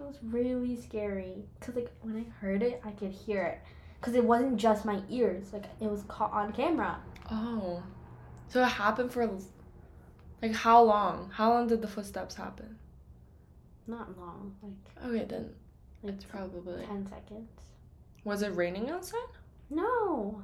It 0.02 0.04
was 0.04 0.18
really 0.22 0.76
scary. 0.76 1.46
Cause 1.62 1.76
like 1.76 1.90
when 2.02 2.18
I 2.18 2.26
heard 2.42 2.62
it, 2.62 2.82
I 2.84 2.92
could 2.92 3.14
hear 3.14 3.44
it. 3.44 3.60
Cause 4.02 4.16
it 4.16 4.24
wasn't 4.26 4.58
just 4.58 4.84
my 4.84 5.02
ears. 5.10 5.54
Like 5.54 5.64
it 5.80 5.90
was 5.90 6.04
caught 6.10 6.34
on 6.34 6.52
camera. 6.52 7.00
Oh. 7.32 7.82
So 8.50 8.62
it 8.62 8.68
happened 8.68 9.14
for 9.14 9.30
like 10.42 10.54
how 10.54 10.84
long? 10.84 11.32
How 11.34 11.54
long 11.54 11.68
did 11.68 11.82
the 11.82 11.88
footsteps 11.88 12.36
happen? 12.36 12.78
Not 13.88 14.18
long. 14.18 14.58
Like 14.62 15.06
Okay, 15.06 15.24
then 15.24 15.52
like 16.04 16.16
it's 16.16 16.26
probably 16.26 16.84
ten 16.86 17.08
seconds. 17.08 17.48
Was 18.24 18.42
it 18.42 18.56
raining 18.56 18.90
outside? 18.90 19.20
No. 19.70 20.42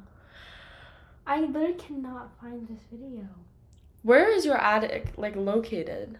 I 1.27 1.41
literally 1.41 1.73
cannot 1.73 2.31
find 2.39 2.67
this 2.67 2.81
video. 2.91 3.27
Where 4.03 4.29
is 4.29 4.45
your 4.45 4.57
attic 4.57 5.13
like 5.17 5.35
located? 5.35 6.19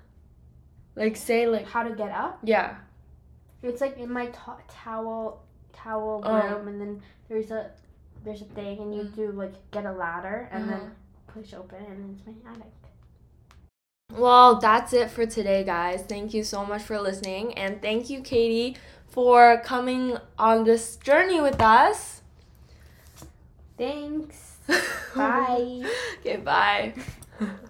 Like 0.96 1.16
say 1.16 1.48
like 1.48 1.66
How 1.68 1.84
to 1.84 1.96
get 1.96 2.10
up? 2.12 2.40
yeah. 2.44 2.78
It's 3.62 3.82
like 3.82 3.98
in 3.98 4.12
my 4.12 4.28
to- 4.28 4.64
towel 4.68 5.44
towel 5.74 6.22
Oh. 6.26 6.42
room, 6.56 6.68
and 6.68 6.82
then 6.82 7.02
there's 7.28 7.52
a 7.52 7.72
there's 8.24 8.42
a 8.42 8.46
thing, 8.46 8.80
and 8.80 8.96
you 8.96 9.04
Mm. 9.04 9.16
do 9.16 9.32
like 9.32 9.54
get 9.72 9.86
a 9.86 9.92
ladder 9.92 10.50
and 10.52 10.64
Uh-huh. 10.70 10.80
then 10.80 10.96
push 11.28 11.54
open, 11.54 11.84
and 11.86 12.18
it's 12.18 12.26
my 12.26 12.52
attic. 12.52 12.72
Well, 14.12 14.56
that's 14.60 14.94
it 14.94 15.10
for 15.12 15.26
today, 15.26 15.64
guys. 15.64 16.04
Thank 16.04 16.34
you 16.34 16.44
so 16.44 16.66
much 16.66 16.82
for 16.84 17.00
listening. 17.00 17.54
And 17.56 17.82
thank 17.82 18.10
you, 18.10 18.22
Katie, 18.22 18.78
for 19.16 19.62
coming 19.64 20.18
on 20.38 20.66
this 20.66 20.98
journey 20.98 21.40
with 21.40 21.62
us. 21.62 22.22
Thanks. 23.78 24.58
Bye. 25.16 25.86
okay, 26.20 26.36
bye. 26.38 26.94